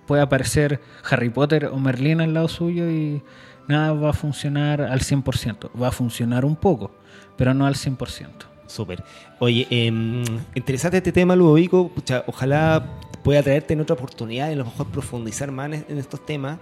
[0.07, 3.21] puede aparecer Harry Potter o Merlín al lado suyo y
[3.67, 5.69] nada va a funcionar al 100%.
[5.81, 6.91] Va a funcionar un poco,
[7.37, 8.47] pero no al 100%.
[8.67, 9.03] Súper.
[9.39, 10.23] Oye, em,
[10.55, 11.89] interesante este tema, Ludovico.
[11.89, 12.83] Pucha, ojalá
[13.23, 16.59] pueda traerte en otra oportunidad y a lo mejor profundizar más en, en estos temas.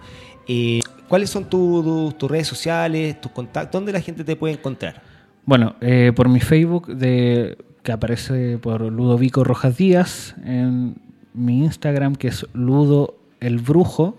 [0.47, 3.71] Eh, ¿Cuáles son tu- tu- tus redes sociales, tus contactos?
[3.73, 5.01] ¿Dónde la gente te puede encontrar?
[5.45, 10.95] Bueno, eh, por mi Facebook, de, que aparece por Ludovico Rojas Díaz, en
[11.33, 14.15] mi Instagram, que es Ludo el Brujo,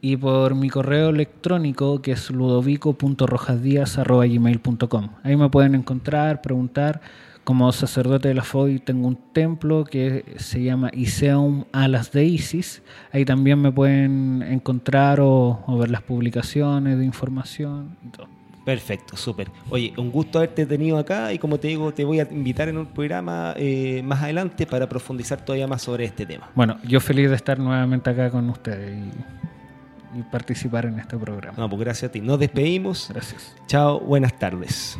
[0.00, 5.08] y por mi correo electrónico que es ludovico.rojasdias.gmail.com.
[5.22, 7.00] Ahí me pueden encontrar, preguntar.
[7.48, 12.82] Como sacerdote de la FOI tengo un templo que se llama Iseum Alas de Isis.
[13.10, 18.26] Ahí también me pueden encontrar o, o ver las publicaciones de información y todo.
[18.66, 19.50] Perfecto, súper.
[19.70, 22.76] Oye, un gusto haberte tenido acá y como te digo, te voy a invitar en
[22.76, 26.50] un programa eh, más adelante para profundizar todavía más sobre este tema.
[26.54, 28.94] Bueno, yo feliz de estar nuevamente acá con ustedes
[30.14, 31.56] y, y participar en este programa.
[31.56, 32.20] No, pues gracias a ti.
[32.20, 33.08] Nos despedimos.
[33.08, 33.56] Gracias.
[33.68, 34.98] Chao, buenas tardes.